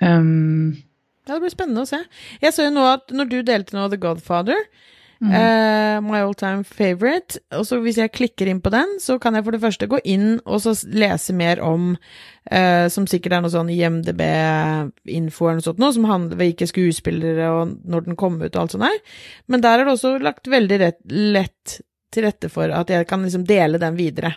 Um, 0.00 0.76
ja, 1.26 1.34
det 1.34 1.42
blir 1.44 1.54
spennende 1.54 1.84
å 1.84 1.90
se. 1.90 2.00
Jeg 2.42 2.54
så 2.54 2.68
jo 2.68 2.74
nå 2.74 2.86
at 2.90 3.12
når 3.14 3.30
du 3.30 3.40
delte 3.46 3.76
nå 3.76 3.88
The 3.90 4.00
Godfather, 4.00 4.62
mm. 5.22 5.30
uh, 5.30 6.00
my 6.04 6.22
all 6.24 6.34
time 6.34 6.64
favorite, 6.64 7.40
og 7.56 7.66
så 7.68 7.80
hvis 7.84 8.00
jeg 8.00 8.12
klikker 8.14 8.50
inn 8.50 8.62
på 8.64 8.72
den, 8.74 8.96
så 9.02 9.18
kan 9.22 9.36
jeg 9.36 9.46
for 9.46 9.56
det 9.56 9.62
første 9.62 9.88
gå 9.90 10.00
inn 10.08 10.40
og 10.44 10.62
så 10.64 10.74
lese 10.90 11.36
mer 11.36 11.62
om 11.64 11.92
uh, 11.94 12.86
Som 12.92 13.06
sikkert 13.10 13.36
er 13.36 13.44
noe 13.44 13.52
sånn 13.52 13.72
IMDb-info 13.72 15.48
eller 15.48 15.60
noe 15.60 15.68
sånt 15.68 15.82
noe, 15.82 15.94
som 15.96 16.08
handler 16.08 16.38
om 16.38 16.42
hvilke 16.42 16.68
skuespillere 16.70 17.52
og 17.54 17.76
når 17.84 18.08
den 18.08 18.18
kom 18.20 18.40
ut 18.40 18.50
og 18.50 18.62
alt 18.64 18.76
sånt 18.76 18.88
der. 18.88 19.00
Men 19.52 19.64
der 19.64 19.78
er 19.78 19.88
det 19.88 19.96
også 19.96 20.16
lagt 20.24 20.50
veldig 20.50 20.80
rett, 20.82 21.00
lett 21.10 21.80
til 22.10 22.26
rette 22.26 22.50
for 22.50 22.72
at 22.74 22.90
jeg 22.90 23.06
kan 23.08 23.22
liksom 23.22 23.44
dele 23.48 23.78
den 23.80 23.98
videre. 23.98 24.34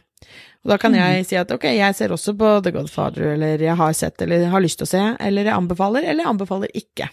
Og 0.64 0.72
da 0.72 0.78
kan 0.80 0.94
jeg 0.96 1.24
mm. 1.24 1.28
si 1.28 1.38
at 1.40 1.52
ok, 1.52 1.66
jeg 1.76 1.96
ser 1.98 2.14
også 2.16 2.36
på 2.40 2.52
The 2.64 2.72
Godfather, 2.76 3.34
eller 3.34 3.62
jeg 3.62 3.76
har 3.80 3.96
sett, 3.98 4.22
eller 4.24 4.46
har 4.52 4.64
lyst 4.64 4.80
til 4.80 4.88
å 4.88 4.94
se, 4.94 5.02
eller 5.20 5.50
jeg 5.50 5.58
anbefaler, 5.58 6.06
eller 6.06 6.24
jeg 6.24 6.32
anbefaler 6.32 6.78
ikke. 6.80 7.10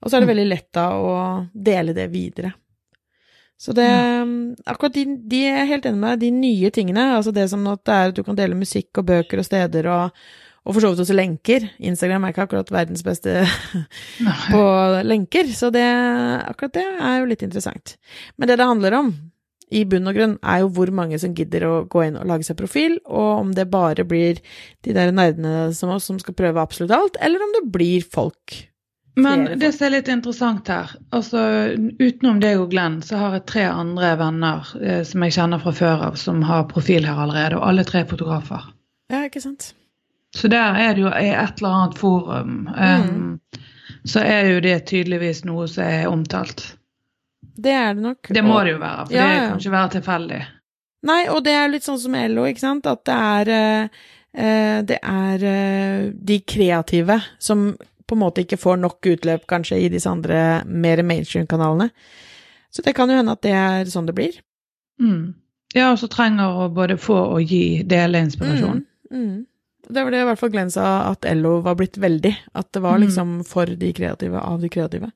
Og 0.00 0.10
så 0.10 0.16
er 0.16 0.22
det 0.22 0.28
mm. 0.28 0.32
veldig 0.34 0.48
lett 0.48 0.68
da 0.76 0.86
å 0.96 1.14
dele 1.52 1.94
det 1.96 2.06
videre. 2.12 2.52
Så 3.60 3.74
det 3.76 3.86
ja. 3.86 4.26
Akkurat 4.70 4.94
de, 4.96 5.04
de, 5.28 5.40
er 5.50 5.68
helt 5.68 5.86
enig 5.88 6.00
med 6.00 6.14
deg, 6.14 6.22
de 6.22 6.30
nye 6.48 6.70
tingene, 6.74 7.10
altså 7.16 7.32
det 7.34 7.46
som 7.52 7.66
at 7.68 7.82
det 7.86 7.96
er 7.96 8.12
at 8.12 8.16
du 8.16 8.22
kan 8.24 8.38
dele 8.38 8.56
musikk 8.58 9.00
og 9.00 9.08
bøker 9.10 9.42
og 9.42 9.46
steder 9.46 9.88
og, 9.92 10.22
og 10.64 10.74
for 10.74 10.84
så 10.84 10.92
vidt 10.92 11.02
også 11.04 11.16
lenker. 11.16 11.66
Instagram 11.78 12.24
er 12.24 12.32
ikke 12.34 12.46
akkurat 12.48 12.72
verdens 12.72 13.04
beste 13.04 13.42
på 14.52 14.62
lenker, 15.04 15.50
så 15.56 15.68
det, 15.74 15.84
akkurat 16.46 16.78
det 16.78 16.86
er 16.88 17.18
jo 17.20 17.28
litt 17.28 17.44
interessant. 17.46 17.96
Men 18.36 18.50
det 18.50 18.58
det 18.60 18.70
handler 18.70 18.96
om, 19.00 19.12
i 19.70 19.84
bunn 19.86 20.08
og 20.10 20.16
grunn 20.16 20.32
er 20.42 20.64
jo 20.64 20.72
hvor 20.74 20.90
mange 20.94 21.18
som 21.22 21.34
gidder 21.36 21.66
å 21.68 21.74
gå 21.90 22.02
inn 22.08 22.18
og 22.18 22.26
lage 22.26 22.46
seg 22.46 22.58
profil, 22.58 22.96
og 23.06 23.44
om 23.44 23.52
det 23.54 23.68
bare 23.70 24.06
blir 24.08 24.40
de 24.86 24.96
der 24.96 25.12
nerdene 25.14 25.70
som 25.76 25.92
oss 25.94 26.08
som 26.10 26.18
skal 26.22 26.36
prøve 26.38 26.62
absolutt 26.62 26.96
alt, 26.96 27.20
eller 27.22 27.44
om 27.44 27.54
det 27.58 27.68
blir 27.76 28.06
folk. 28.06 28.56
Men 29.14 29.58
det 29.58 29.72
som 29.72 29.86
er 29.86 29.96
litt 29.96 30.08
interessant 30.08 30.68
her, 30.70 30.92
altså 31.14 31.40
utenom 31.98 32.38
deg 32.42 32.60
og 32.60 32.70
Glenn, 32.70 33.00
så 33.02 33.18
har 33.18 33.34
jeg 33.36 33.46
tre 33.50 33.64
andre 33.66 34.12
venner 34.20 34.70
eh, 34.80 35.02
som 35.06 35.24
jeg 35.26 35.34
kjenner 35.36 35.62
fra 35.62 35.72
før 35.74 36.04
av, 36.10 36.18
som 36.20 36.42
har 36.46 36.68
profil 36.70 37.08
her 37.08 37.18
allerede, 37.18 37.58
og 37.58 37.66
alle 37.66 37.84
tre 37.88 38.04
er 38.04 38.10
fotografer. 38.10 38.68
Ja, 39.10 39.24
ikke 39.26 39.42
sant. 39.42 39.72
Så 40.36 40.48
der 40.48 40.78
er 40.78 40.94
det 40.94 41.02
jo 41.02 41.10
i 41.10 41.32
et 41.32 41.58
eller 41.58 41.76
annet 41.80 41.98
forum, 41.98 42.54
mm. 42.70 43.08
um, 43.10 43.64
så 44.06 44.22
er 44.22 44.52
jo 44.52 44.62
det 44.62 44.76
tydeligvis 44.86 45.42
noe 45.48 45.66
som 45.68 45.84
er 45.88 46.06
omtalt. 46.10 46.68
Det 47.40 47.74
er 47.74 47.96
det 47.98 48.04
nok. 48.04 48.30
Det 48.30 48.44
må 48.46 48.60
og, 48.60 48.64
det 48.64 48.76
jo 48.76 48.80
være, 48.84 49.06
for 49.08 49.18
ja, 49.18 49.26
det 49.26 49.42
kan 49.42 49.64
ikke 49.64 49.74
være 49.74 49.92
tilfeldig. 49.96 50.40
Nei, 51.10 51.20
og 51.32 51.42
det 51.44 51.56
er 51.56 51.70
litt 51.72 51.86
sånn 51.86 51.98
som 51.98 52.14
LO, 52.14 52.46
ikke 52.46 52.62
sant, 52.62 52.86
at 52.86 53.02
det 53.08 53.18
er 53.18 53.52
uh, 54.30 54.80
Det 54.86 54.98
er 55.02 55.42
uh, 55.42 56.10
de 56.14 56.42
kreative 56.46 57.18
som 57.42 57.72
på 58.10 58.18
en 58.18 58.24
måte 58.24 58.44
ikke 58.44 58.58
får 58.60 58.80
nok 58.82 59.12
utløp, 59.12 59.46
kanskje, 59.50 59.78
i 59.84 59.90
disse 59.92 60.10
andre 60.10 60.62
mer 60.66 61.02
mainstream-kanalene. 61.06 61.90
Så 62.70 62.82
det 62.86 62.94
kan 62.98 63.10
jo 63.10 63.18
hende 63.18 63.34
at 63.34 63.42
det 63.46 63.54
er 63.56 63.90
sånn 63.90 64.08
det 64.10 64.16
blir. 64.18 64.36
Mm. 65.02 65.32
Ja, 65.74 65.92
og 65.92 66.00
så 66.02 66.10
trenger 66.10 66.58
å 66.64 66.68
både 66.74 66.98
få 67.00 67.16
og 67.36 67.46
gi 67.46 67.82
dele 67.86 68.22
inspirasjon. 68.26 68.82
Mm, 69.10 69.22
mm. 69.22 69.38
Det 69.90 70.04
var 70.04 70.14
det 70.14 70.20
i 70.22 70.26
hvert 70.28 70.38
fall 70.38 70.52
Glenn 70.52 70.70
sa, 70.70 70.86
at 71.10 71.26
LO 71.34 71.56
var 71.64 71.76
blitt 71.78 71.98
veldig. 71.98 72.32
At 72.58 72.70
det 72.74 72.82
var 72.84 72.98
mm. 72.98 73.04
liksom 73.04 73.32
for 73.48 73.70
de 73.80 73.90
kreative, 73.96 74.38
av 74.38 74.62
de 74.62 74.70
kreative. 74.70 75.10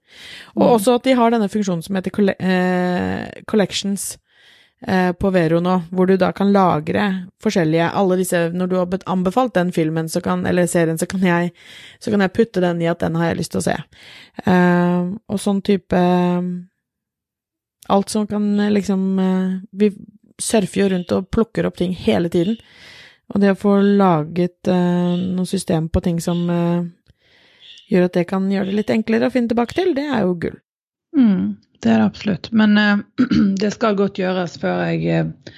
Og 0.57 0.65
mm. 0.65 0.73
også 0.73 0.99
at 0.99 1.07
de 1.07 1.15
har 1.19 1.35
denne 1.35 1.51
funksjonen 1.51 1.85
som 1.85 1.99
heter 1.99 2.33
eh, 2.35 3.43
Collections 3.51 4.15
på 4.85 5.31
Vero 5.33 5.63
nå, 5.65 5.79
hvor 5.97 6.05
du 6.05 6.19
da 6.21 6.29
kan 6.37 6.51
lagre 6.53 7.05
forskjellige 7.41 7.87
Alle 7.97 8.19
disse 8.21 8.51
Når 8.53 8.69
du 8.69 8.75
har 8.77 8.97
anbefalt 9.09 9.55
den 9.57 9.71
filmen 9.73 10.11
kan, 10.23 10.43
eller 10.45 10.67
serien, 10.69 10.99
så 11.01 11.07
kan, 11.09 11.23
jeg, 11.25 11.55
så 11.99 12.13
kan 12.13 12.21
jeg 12.21 12.35
putte 12.37 12.61
den 12.61 12.83
i 12.83 12.91
at 12.93 13.01
den 13.01 13.17
har 13.17 13.31
jeg 13.31 13.39
lyst 13.39 13.55
til 13.55 13.63
å 13.63 13.65
se. 13.65 13.77
Eh, 14.45 15.07
og 15.33 15.41
sånn 15.41 15.63
type 15.65 16.03
Alt 17.89 18.13
som 18.13 18.27
kan 18.27 18.45
liksom 18.75 19.19
eh, 19.19 19.57
Vi 19.73 19.91
surfer 20.43 20.81
jo 20.83 20.91
rundt 20.93 21.13
og 21.15 21.31
plukker 21.33 21.67
opp 21.69 21.79
ting 21.79 21.95
hele 21.97 22.29
tiden. 22.29 22.59
Og 23.33 23.41
det 23.41 23.55
å 23.55 23.59
få 23.59 23.77
laget 23.81 24.69
uh, 24.69 25.15
noe 25.17 25.49
system 25.49 25.89
på 25.89 26.03
ting 26.05 26.19
som 26.23 26.43
uh, 26.51 26.85
gjør 27.91 28.09
at 28.09 28.19
det 28.19 28.27
kan 28.31 28.49
gjøre 28.51 28.69
det 28.71 28.79
litt 28.81 28.93
enklere 28.93 29.31
å 29.31 29.35
finne 29.35 29.53
tilbake 29.53 29.77
til, 29.79 29.95
det 29.97 30.05
er 30.05 30.25
jo 30.27 30.35
gull. 30.43 30.59
Mm. 31.17 31.55
Det 31.85 31.93
er 31.93 32.03
det 32.03 32.11
absolutt. 32.11 32.51
Men 32.57 32.79
uh, 32.81 33.01
det 33.63 33.73
skal 33.77 33.99
godt 33.99 34.21
gjøres 34.21 34.59
før 34.63 34.87
jeg 34.89 35.25
uh, 35.29 35.57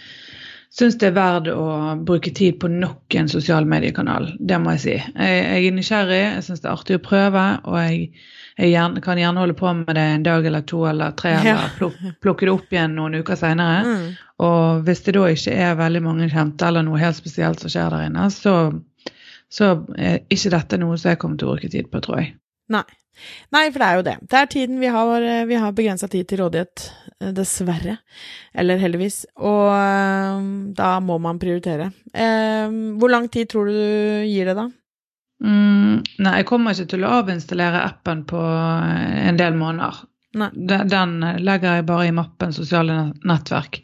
syns 0.76 0.98
det 1.00 1.08
er 1.10 1.16
verdt 1.16 1.50
å 1.52 1.66
bruke 2.06 2.32
tid 2.36 2.58
på 2.60 2.68
nok 2.68 3.14
en 3.16 3.30
sosial 3.32 3.68
mediekanal. 3.68 4.28
Det 4.38 4.58
må 4.60 4.74
jeg 4.74 4.82
si. 4.82 4.96
Jeg, 4.96 5.36
jeg 5.40 5.68
er 5.68 5.76
nysgjerrig, 5.76 6.22
jeg 6.24 6.42
syns 6.48 6.64
det 6.64 6.68
er 6.68 6.74
artig 6.74 6.98
å 6.98 7.04
prøve, 7.04 7.44
og 7.64 7.78
jeg, 7.80 8.26
jeg 8.58 8.72
gjerne, 8.74 9.02
kan 9.04 9.20
gjerne 9.20 9.44
holde 9.44 9.56
på 9.56 9.72
med 9.78 9.94
det 9.96 10.04
en 10.16 10.26
dag 10.26 10.48
eller 10.50 10.66
to 10.68 10.82
eller 10.90 11.16
tre, 11.16 11.32
eller 11.40 11.72
pluk, 11.78 11.96
plukke 12.24 12.48
det 12.48 12.52
opp 12.52 12.76
igjen 12.76 12.98
noen 12.98 13.16
uker 13.22 13.40
seinere. 13.40 13.80
Mm. 13.86 14.04
Og 14.44 14.84
hvis 14.84 15.00
det 15.06 15.16
da 15.16 15.24
ikke 15.32 15.56
er 15.64 15.80
veldig 15.80 16.04
mange 16.04 16.28
kjente 16.32 16.68
eller 16.68 16.84
noe 16.84 17.00
helt 17.00 17.16
spesielt 17.16 17.62
som 17.62 17.72
skjer 17.72 17.96
der 17.96 18.10
inne, 18.10 18.28
så, 18.34 18.58
så 19.48 19.72
er 19.96 20.20
ikke 20.28 20.52
dette 20.58 20.82
noe 20.82 21.00
som 21.00 21.14
jeg 21.14 21.22
kommer 21.22 21.40
til 21.40 21.48
å 21.48 21.56
bruke 21.56 21.72
tid 21.72 21.88
på, 21.88 22.04
tror 22.04 22.20
jeg. 22.20 22.34
Nei. 22.74 22.84
Nei, 23.54 23.68
for 23.70 23.82
det 23.82 23.86
er 23.86 24.00
jo 24.00 24.06
det. 24.06 24.16
Det 24.26 24.38
er 24.40 24.50
tiden 24.52 24.80
vi 24.82 24.90
har, 24.92 25.26
vi 25.46 25.58
har 25.60 25.74
begrensa 25.76 26.08
tid 26.10 26.26
til 26.28 26.42
rådighet, 26.42 26.88
eh, 27.20 27.32
dessverre. 27.36 27.98
Eller 28.56 28.82
heldigvis. 28.82 29.22
Og 29.38 29.70
øh, 29.70 30.50
da 30.76 30.90
må 31.04 31.18
man 31.22 31.40
prioritere. 31.42 31.90
Eh, 32.12 32.76
hvor 32.98 33.12
lang 33.12 33.30
tid 33.32 33.50
tror 33.52 33.70
du 33.70 33.76
du 33.76 34.26
gir 34.26 34.48
det, 34.48 34.56
da? 34.56 34.66
Mm, 35.44 36.02
nei, 36.24 36.34
jeg 36.40 36.48
kommer 36.48 36.72
ikke 36.72 36.92
til 36.94 37.04
å 37.04 37.14
avinstallere 37.20 37.84
appen 37.84 38.24
på 38.28 38.40
en 38.40 39.40
del 39.40 39.56
måneder. 39.58 40.04
Nei. 40.36 40.50
den 40.52 41.14
legger 41.40 41.78
jeg 41.78 41.86
bare 41.88 42.10
i 42.10 42.12
mappen 42.12 42.52
sosiale 42.52 42.96
nettverk. 43.24 43.78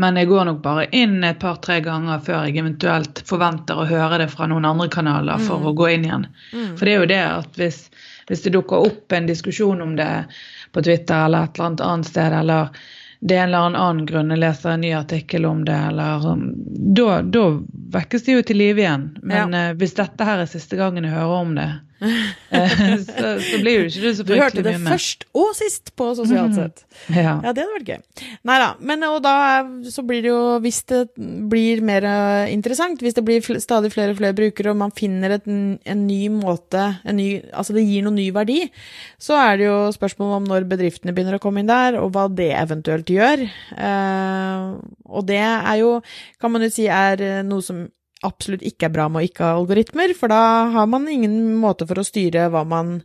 Men 0.00 0.16
jeg 0.18 0.26
går 0.26 0.48
nok 0.48 0.62
bare 0.64 0.88
inn 0.96 1.20
et 1.22 1.38
par-tre 1.38 1.78
ganger 1.84 2.22
før 2.24 2.48
jeg 2.48 2.58
eventuelt 2.58 3.20
forventer 3.28 3.78
å 3.78 3.86
høre 3.86 4.18
det 4.24 4.30
fra 4.32 4.48
noen 4.50 4.66
andre 4.66 4.88
kanaler 4.90 5.38
for 5.44 5.62
mm. 5.62 5.68
å 5.70 5.74
gå 5.78 5.90
inn 5.92 6.08
igjen. 6.08 6.26
Mm. 6.50 6.72
For 6.74 6.84
det 6.84 6.94
er 6.94 6.98
jo 6.98 7.12
det 7.12 7.22
at 7.28 7.60
hvis 7.60 7.78
hvis 8.28 8.42
det 8.42 8.50
dukker 8.50 8.86
opp 8.86 9.12
en 9.12 9.26
diskusjon 9.26 9.82
om 9.82 9.96
det 9.96 10.24
på 10.72 10.82
Twitter 10.82 11.24
eller 11.24 11.44
et 11.44 11.58
eller 11.58 11.66
annet 11.66 11.80
annet 11.80 12.06
sted, 12.06 12.32
eller 12.32 12.68
det 13.20 13.36
er 13.36 13.42
en 13.42 13.48
eller 13.54 13.80
annen 13.80 14.06
grunn 14.06 14.32
jeg 14.32 14.40
leser 14.40 14.74
en 14.74 14.84
ny 14.84 14.92
artikkel 14.96 15.46
om 15.48 15.64
det, 15.64 15.76
eller 15.90 16.24
Da, 16.96 17.22
da 17.22 17.44
vekkes 17.94 18.24
det 18.26 18.36
jo 18.36 18.42
til 18.42 18.60
live 18.60 18.82
igjen. 18.84 19.06
Men 19.22 19.54
ja. 19.56 19.70
uh, 19.70 19.76
hvis 19.80 19.96
dette 19.96 20.28
her 20.28 20.42
er 20.42 20.50
siste 20.50 20.76
gangen 20.80 21.06
jeg 21.06 21.14
hører 21.14 21.36
om 21.40 21.54
det, 21.56 21.70
så, 22.04 23.28
så, 23.40 23.58
blir 23.62 23.84
du 23.84 23.88
ikke 23.88 24.02
du 24.02 24.08
så 24.16 24.24
fryktelig 24.26 24.26
mye 24.26 24.26
med. 24.26 24.26
Du 24.26 24.42
hørte 24.42 24.64
det 24.66 24.74
først 24.88 25.24
og 25.40 25.50
sist 25.56 25.92
på 25.96 26.08
Sosialt 26.18 26.52
mhm. 26.52 26.56
sett. 26.58 26.84
Mm. 27.08 27.16
Ja. 27.16 27.34
ja. 27.44 27.52
det 27.52 27.64
hadde 27.64 27.76
vært 27.76 27.92
gøy. 27.92 28.26
Nei 28.50 28.58
da. 28.62 28.68
Men 28.90 29.06
og 29.08 29.20
da 29.24 29.36
så 29.94 30.04
blir 30.06 30.24
det 30.24 30.32
jo, 30.32 30.42
hvis 30.64 30.82
det 30.90 31.00
blir 31.50 31.82
mer 31.86 32.06
eh, 32.08 32.52
interessant, 32.54 33.02
hvis 33.04 33.16
det 33.16 33.24
blir 33.26 33.60
stadig 33.62 33.92
flere 33.94 34.14
og 34.14 34.20
flere 34.20 34.36
brukere, 34.36 34.74
og 34.74 34.80
man 34.82 34.94
finner 34.94 35.38
et, 35.38 35.48
en 35.48 36.06
ny 36.08 36.20
måte 36.34 36.84
en 37.04 37.18
ny, 37.18 37.28
Altså 37.54 37.74
det 37.76 37.86
gir 37.86 38.04
noen 38.04 38.18
ny 38.18 38.28
verdi, 38.34 38.60
så 39.20 39.36
er 39.38 39.58
det 39.60 39.68
jo 39.68 39.78
spørsmål 39.94 40.38
om 40.40 40.48
når 40.50 40.68
bedriftene 40.70 41.14
begynner 41.14 41.38
å 41.38 41.42
komme 41.42 41.62
inn 41.62 41.70
der, 41.70 41.98
og 42.00 42.12
hva 42.14 42.26
det 42.32 42.50
eventuelt 42.58 43.10
gjør. 43.10 43.44
Uh, 43.76 44.80
og 45.06 45.26
det 45.28 45.40
er 45.40 45.76
jo, 45.80 45.98
kan 46.42 46.52
man 46.54 46.64
jo 46.66 46.72
si, 46.72 46.88
er 46.90 47.44
noe 47.46 47.64
som 47.64 47.84
absolutt 48.24 48.64
ikke 48.64 48.88
er 48.88 48.94
bra 48.94 49.08
med 49.10 49.22
å 49.22 49.28
ikke 49.28 49.44
ha 49.44 49.56
algoritmer, 49.58 50.14
for 50.16 50.32
da 50.32 50.42
har 50.74 50.86
man 50.90 51.08
ingen 51.10 51.56
måte 51.60 51.88
for 51.88 52.00
å 52.00 52.06
styre 52.06 52.48
hva 52.52 52.64
man 52.68 52.98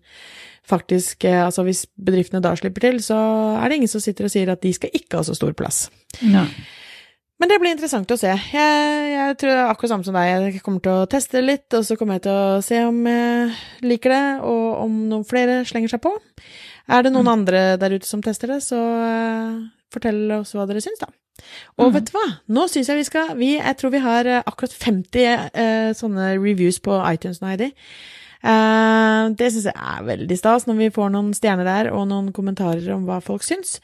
faktisk 0.69 1.25
eh, 1.25 1.39
Altså 1.41 1.63
hvis 1.65 1.87
bedriftene 1.97 2.43
da 2.45 2.51
slipper 2.57 2.83
til, 2.85 2.99
så 3.01 3.17
er 3.57 3.71
det 3.71 3.79
ingen 3.79 3.91
som 3.91 4.03
sitter 4.03 4.27
og 4.27 4.33
sier 4.33 4.51
at 4.53 4.61
de 4.61 4.73
skal 4.75 4.93
ikke 4.93 5.17
ha 5.17 5.25
så 5.25 5.33
stor 5.37 5.55
plass. 5.57 5.87
Ja. 6.21 6.45
Men 7.39 7.47
det 7.49 7.57
blir 7.61 7.71
interessant 7.71 8.11
å 8.11 8.17
se. 8.19 8.33
Jeg, 8.35 9.03
jeg 9.13 9.35
tror 9.39 9.61
akkurat 9.63 9.93
samme 9.93 10.05
som 10.05 10.17
deg. 10.17 10.29
Jeg 10.51 10.63
kommer 10.63 10.83
til 10.83 10.91
å 10.91 11.07
teste 11.09 11.41
litt, 11.41 11.69
og 11.71 11.85
så 11.87 11.95
kommer 11.95 12.17
jeg 12.17 12.25
til 12.27 12.35
å 12.35 12.59
se 12.65 12.81
om 12.83 12.97
jeg 13.07 13.85
liker 13.87 14.11
det, 14.11 14.25
og 14.43 14.65
om 14.83 14.97
noen 15.07 15.23
flere 15.27 15.61
slenger 15.67 15.93
seg 15.93 16.03
på. 16.03 16.11
Er 16.91 17.05
det 17.05 17.13
noen 17.13 17.29
mm. 17.29 17.35
andre 17.37 17.61
der 17.79 17.95
ute 17.95 18.09
som 18.09 18.21
tester 18.25 18.51
det, 18.51 18.59
så 18.65 18.75
uh, 18.75 19.55
fortell 19.93 20.19
oss 20.41 20.51
hva 20.57 20.67
dere 20.67 20.83
syns, 20.83 20.99
da. 20.99 21.07
Og 21.79 21.89
mm. 21.89 21.97
vet 21.97 22.07
du 22.09 22.15
hva, 22.17 22.27
nå 22.55 22.67
syns 22.71 22.91
jeg 22.91 22.99
vi 22.99 23.07
skal 23.07 23.33
vi, 23.39 23.51
Jeg 23.57 23.77
tror 23.79 23.93
vi 23.95 24.03
har 24.03 24.29
uh, 24.29 24.39
akkurat 24.45 24.73
50 24.75 25.19
eh, 25.25 25.91
sånne 25.97 26.31
reviews 26.37 26.79
på 26.83 26.97
iTunes 27.09 27.43
nå, 27.43 27.53
Heidi. 27.53 27.73
Eh, 28.39 29.23
det 29.35 29.49
syns 29.51 29.67
jeg 29.67 29.75
er 29.75 30.05
veldig 30.07 30.37
stas, 30.39 30.65
når 30.67 30.77
vi 30.79 30.89
får 30.95 31.11
noen 31.11 31.33
stjerner 31.35 31.67
der, 31.67 31.89
og 31.91 32.05
noen 32.07 32.31
kommentarer 32.35 32.87
om 32.95 33.03
hva 33.07 33.19
folk 33.23 33.43
syns. 33.43 33.79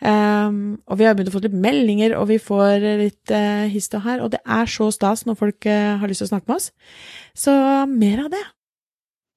Eh, 0.00 0.48
og 0.48 1.00
vi 1.00 1.08
har 1.08 1.16
begynt 1.16 1.32
å 1.32 1.36
få 1.36 1.44
litt 1.44 1.56
meldinger, 1.56 2.16
og 2.18 2.30
vi 2.32 2.40
får 2.42 2.86
litt 3.04 3.34
uh, 3.34 3.66
hist 3.70 3.96
og 3.98 4.06
her, 4.06 4.22
og 4.24 4.32
det 4.34 4.40
er 4.44 4.70
så 4.70 4.88
stas 4.94 5.26
når 5.28 5.40
folk 5.40 5.68
uh, 5.68 5.98
har 6.00 6.08
lyst 6.08 6.24
til 6.24 6.30
å 6.30 6.32
snakke 6.32 6.48
med 6.48 6.60
oss. 6.60 6.70
Så 7.36 7.52
mer 7.90 8.24
av 8.24 8.32
det. 8.32 8.44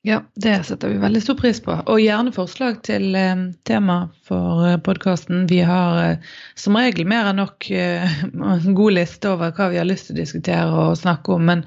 Ja, 0.03 0.23
det 0.35 0.63
setter 0.65 0.89
vi 0.89 0.97
veldig 0.97 1.19
stor 1.21 1.35
pris 1.37 1.59
på. 1.61 1.75
Og 1.85 1.99
gjerne 2.01 2.31
forslag 2.33 2.79
til 2.87 3.13
eh, 3.13 3.43
tema 3.69 3.97
for 4.25 4.63
eh, 4.65 4.79
podkasten. 4.81 5.43
Vi 5.49 5.59
har 5.61 5.99
eh, 6.01 6.31
som 6.57 6.79
regel 6.79 7.05
mer 7.09 7.29
enn 7.29 7.37
nok 7.37 7.67
eh, 7.69 8.15
en 8.25 8.77
god 8.79 8.95
liste 8.97 9.29
over 9.29 9.53
hva 9.53 9.69
vi 9.69 9.77
har 9.77 9.85
lyst 9.85 10.09
til 10.09 10.17
å 10.17 10.21
diskutere 10.23 10.79
og 10.87 10.97
snakke 10.97 11.35
om, 11.35 11.45
men, 11.51 11.61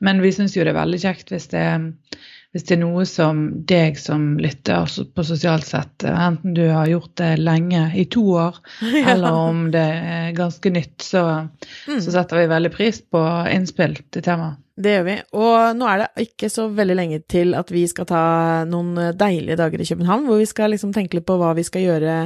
men 0.00 0.24
vi 0.24 0.32
syns 0.32 0.56
jo 0.56 0.64
det 0.64 0.72
er 0.72 0.80
veldig 0.80 1.02
kjekt 1.04 1.34
hvis 1.34 1.50
det, 1.52 1.66
hvis 2.54 2.68
det 2.68 2.76
er 2.76 2.84
noe 2.84 3.02
som 3.08 3.46
deg 3.66 3.96
som 3.98 4.36
lytter 4.38 4.86
på 4.86 5.22
sosialt 5.26 5.66
sett, 5.66 6.04
eh, 6.06 6.26
enten 6.28 6.54
du 6.54 6.62
har 6.68 6.86
gjort 6.86 7.16
det 7.18 7.32
lenge, 7.42 7.88
i 7.98 8.04
to 8.06 8.22
år, 8.38 8.60
ja. 8.94 9.08
eller 9.16 9.38
om 9.50 9.64
det 9.74 9.82
er 9.82 10.36
ganske 10.36 10.70
nytt, 10.70 11.00
så, 11.02 11.24
mm. 11.88 11.98
så 11.98 12.14
setter 12.14 12.38
vi 12.38 12.52
veldig 12.52 12.70
pris 12.74 13.00
på 13.02 13.24
innspill 13.50 13.98
til 14.14 14.22
temaet. 14.22 14.60
Det 14.74 14.90
gjør 14.90 15.04
vi. 15.06 15.14
Og 15.38 15.76
nå 15.78 15.86
er 15.86 16.00
det 16.00 16.24
ikke 16.24 16.48
så 16.50 16.64
veldig 16.74 16.96
lenge 16.98 17.20
til 17.30 17.54
at 17.54 17.68
vi 17.70 17.84
skal 17.86 18.08
ta 18.10 18.22
noen 18.66 18.96
deilige 19.14 19.58
dager 19.60 19.78
i 19.78 19.86
København, 19.86 20.24
hvor 20.26 20.40
vi 20.40 20.48
skal 20.50 20.74
liksom 20.74 20.90
tenke 20.94 21.18
litt 21.18 21.28
på 21.28 21.36
hva 21.38 21.52
vi 21.54 21.62
skal 21.66 21.84
gjøre 21.84 22.16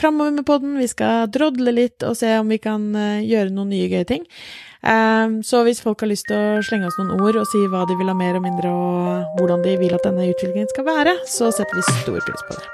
framover 0.00 0.32
med 0.38 0.46
poden. 0.48 0.78
Vi 0.80 0.88
skal 0.88 1.28
drodle 1.32 1.74
litt 1.76 2.04
og 2.08 2.16
se 2.16 2.32
om 2.40 2.48
vi 2.48 2.60
kan 2.64 2.86
eh, 2.96 3.24
gjøre 3.28 3.52
noen 3.52 3.74
nye 3.74 3.90
gøye 3.92 4.08
ting. 4.08 4.24
Eh, 4.82 5.34
så 5.46 5.62
hvis 5.62 5.82
folk 5.82 6.02
har 6.02 6.10
lyst 6.10 6.26
til 6.30 6.38
å 6.38 6.62
slenge 6.66 6.88
oss 6.90 6.98
noen 6.98 7.20
ord 7.22 7.38
og 7.38 7.46
si 7.50 7.62
hva 7.70 7.84
de 7.86 7.98
vil 8.00 8.10
ha 8.10 8.16
mer 8.18 8.38
og 8.38 8.46
mindre, 8.46 8.70
og 8.72 9.38
hvordan 9.38 9.62
de 9.66 9.76
vil 9.78 9.94
at 9.94 10.06
denne 10.06 10.26
utviklingen 10.32 10.70
skal 10.74 10.88
være, 10.88 11.18
så 11.28 11.52
setter 11.54 11.78
vi 11.78 11.86
stor 11.90 12.24
pris 12.26 12.48
på 12.48 12.58
det. 12.58 12.72